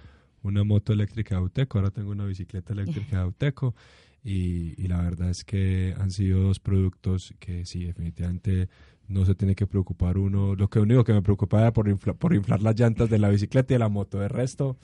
una 0.43 0.63
moto 0.63 0.93
eléctrica 0.93 1.35
de 1.35 1.41
Auteco, 1.41 1.77
ahora 1.77 1.91
tengo 1.91 2.11
una 2.11 2.25
bicicleta 2.25 2.73
eléctrica 2.73 3.17
de 3.17 3.23
Auteco 3.23 3.75
y, 4.23 4.73
y, 4.81 4.87
la 4.87 5.01
verdad 5.01 5.29
es 5.29 5.43
que 5.43 5.95
han 5.97 6.11
sido 6.11 6.41
dos 6.41 6.59
productos 6.59 7.33
que 7.39 7.65
sí, 7.65 7.85
definitivamente 7.85 8.69
no 9.11 9.25
se 9.25 9.35
tiene 9.35 9.55
que 9.55 9.67
preocupar 9.67 10.17
uno. 10.17 10.55
Lo 10.55 10.69
que 10.69 10.79
único 10.79 11.03
que 11.03 11.13
me 11.13 11.21
preocupaba 11.21 11.63
era 11.63 11.73
por, 11.73 11.87
infla, 11.87 12.13
por 12.13 12.33
inflar 12.33 12.61
las 12.61 12.79
llantas 12.79 13.09
de 13.09 13.19
la 13.19 13.29
bicicleta 13.29 13.73
y 13.73 13.75
de 13.75 13.79
la 13.79 13.89
moto. 13.89 14.19
De 14.19 14.27
resto, 14.27 14.77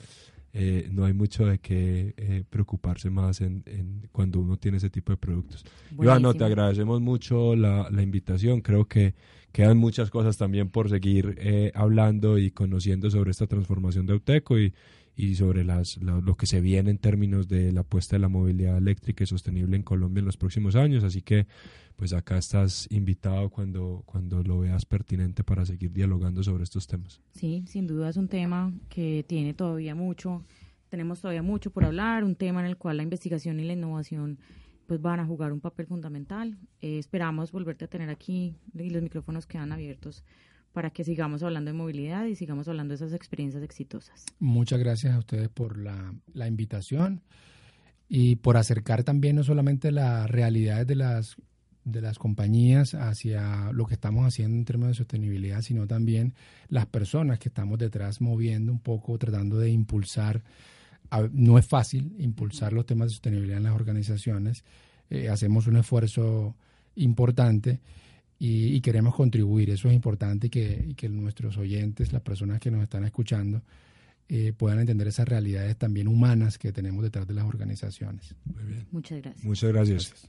eh, 0.52 0.88
no 0.92 1.04
hay 1.04 1.12
mucho 1.12 1.46
de 1.46 1.58
qué 1.58 2.14
eh, 2.16 2.44
preocuparse 2.48 3.10
más 3.10 3.40
en, 3.40 3.62
en, 3.66 4.08
cuando 4.12 4.40
uno 4.40 4.56
tiene 4.56 4.78
ese 4.78 4.90
tipo 4.90 5.12
de 5.12 5.18
productos. 5.18 5.64
Iván, 5.98 6.22
te 6.36 6.44
agradecemos 6.44 7.00
mucho 7.00 7.56
la, 7.56 7.88
la, 7.90 8.02
invitación. 8.02 8.60
Creo 8.60 8.86
que 8.86 9.14
quedan 9.52 9.78
muchas 9.78 10.10
cosas 10.10 10.36
también 10.36 10.68
por 10.68 10.88
seguir 10.88 11.36
eh, 11.38 11.72
hablando 11.74 12.38
y 12.38 12.50
conociendo 12.50 13.10
sobre 13.10 13.30
esta 13.30 13.46
transformación 13.46 14.06
de 14.06 14.12
Auteco 14.14 14.58
y, 14.58 14.72
y 15.18 15.34
sobre 15.34 15.64
las, 15.64 15.96
lo, 15.96 16.36
que 16.36 16.46
se 16.46 16.60
viene 16.60 16.92
en 16.92 16.98
términos 16.98 17.48
de 17.48 17.72
la 17.72 17.80
apuesta 17.80 18.14
de 18.14 18.20
la 18.20 18.28
movilidad 18.28 18.78
eléctrica 18.78 19.24
y 19.24 19.26
sostenible 19.26 19.74
en 19.74 19.82
Colombia 19.82 20.20
en 20.20 20.26
los 20.26 20.36
próximos 20.36 20.76
años. 20.76 21.02
Así 21.02 21.22
que 21.22 21.48
pues 21.96 22.12
acá 22.12 22.38
estás 22.38 22.86
invitado 22.92 23.50
cuando, 23.50 24.04
cuando 24.06 24.44
lo 24.44 24.60
veas 24.60 24.86
pertinente 24.86 25.42
para 25.42 25.66
seguir 25.66 25.92
dialogando 25.92 26.44
sobre 26.44 26.62
estos 26.62 26.86
temas. 26.86 27.20
Sí, 27.32 27.64
sin 27.66 27.88
duda 27.88 28.10
es 28.10 28.16
un 28.16 28.28
tema 28.28 28.72
que 28.88 29.24
tiene 29.26 29.54
todavía 29.54 29.96
mucho, 29.96 30.44
tenemos 30.88 31.20
todavía 31.20 31.42
mucho 31.42 31.72
por 31.72 31.84
hablar, 31.84 32.22
un 32.22 32.36
tema 32.36 32.60
en 32.60 32.66
el 32.66 32.76
cual 32.76 32.98
la 32.98 33.02
investigación 33.02 33.58
y 33.58 33.64
la 33.64 33.72
innovación 33.72 34.38
pues 34.86 35.02
van 35.02 35.18
a 35.18 35.26
jugar 35.26 35.52
un 35.52 35.60
papel 35.60 35.88
fundamental. 35.88 36.56
Eh, 36.80 37.00
esperamos 37.00 37.50
volverte 37.50 37.86
a 37.86 37.88
tener 37.88 38.08
aquí 38.08 38.54
y 38.72 38.90
los 38.90 39.02
micrófonos 39.02 39.48
quedan 39.48 39.72
abiertos 39.72 40.22
para 40.78 40.90
que 40.90 41.02
sigamos 41.02 41.42
hablando 41.42 41.72
de 41.72 41.76
movilidad 41.76 42.26
y 42.26 42.36
sigamos 42.36 42.68
hablando 42.68 42.92
de 42.92 42.94
esas 42.94 43.12
experiencias 43.12 43.64
exitosas. 43.64 44.24
Muchas 44.38 44.78
gracias 44.78 45.12
a 45.12 45.18
ustedes 45.18 45.48
por 45.48 45.76
la, 45.76 46.14
la 46.34 46.46
invitación 46.46 47.20
y 48.08 48.36
por 48.36 48.56
acercar 48.56 49.02
también 49.02 49.34
no 49.34 49.42
solamente 49.42 49.90
las 49.90 50.30
realidades 50.30 50.86
de 50.86 50.94
las 50.94 51.34
de 51.82 52.00
las 52.00 52.16
compañías 52.20 52.94
hacia 52.94 53.72
lo 53.72 53.86
que 53.86 53.94
estamos 53.94 54.24
haciendo 54.24 54.56
en 54.56 54.64
términos 54.64 54.90
de 54.90 54.98
sostenibilidad, 54.98 55.62
sino 55.62 55.88
también 55.88 56.34
las 56.68 56.86
personas 56.86 57.40
que 57.40 57.48
estamos 57.48 57.76
detrás 57.80 58.20
moviendo 58.20 58.70
un 58.70 58.78
poco, 58.78 59.18
tratando 59.18 59.58
de 59.58 59.70
impulsar. 59.70 60.44
No 61.32 61.58
es 61.58 61.66
fácil 61.66 62.14
impulsar 62.20 62.72
los 62.72 62.86
temas 62.86 63.08
de 63.08 63.14
sostenibilidad 63.14 63.58
en 63.58 63.64
las 63.64 63.74
organizaciones. 63.74 64.62
Eh, 65.10 65.28
hacemos 65.28 65.66
un 65.66 65.78
esfuerzo 65.78 66.54
importante 66.94 67.80
y, 68.38 68.80
queremos 68.80 69.14
contribuir. 69.14 69.70
Eso 69.70 69.88
es 69.88 69.94
importante 69.94 70.48
que, 70.48 70.94
que 70.96 71.08
nuestros 71.08 71.56
oyentes, 71.58 72.12
las 72.12 72.22
personas 72.22 72.60
que 72.60 72.70
nos 72.70 72.82
están 72.82 73.04
escuchando, 73.04 73.62
eh, 74.28 74.52
puedan 74.56 74.78
entender 74.78 75.08
esas 75.08 75.26
realidades 75.26 75.76
también 75.76 76.06
humanas 76.06 76.58
que 76.58 76.70
tenemos 76.70 77.02
detrás 77.02 77.26
de 77.26 77.34
las 77.34 77.44
organizaciones. 77.46 78.34
Muy 78.44 78.62
bien. 78.64 78.86
Muchas 78.92 79.22
gracias. 79.22 79.44
Muchas 79.44 79.72
gracias. 79.72 80.28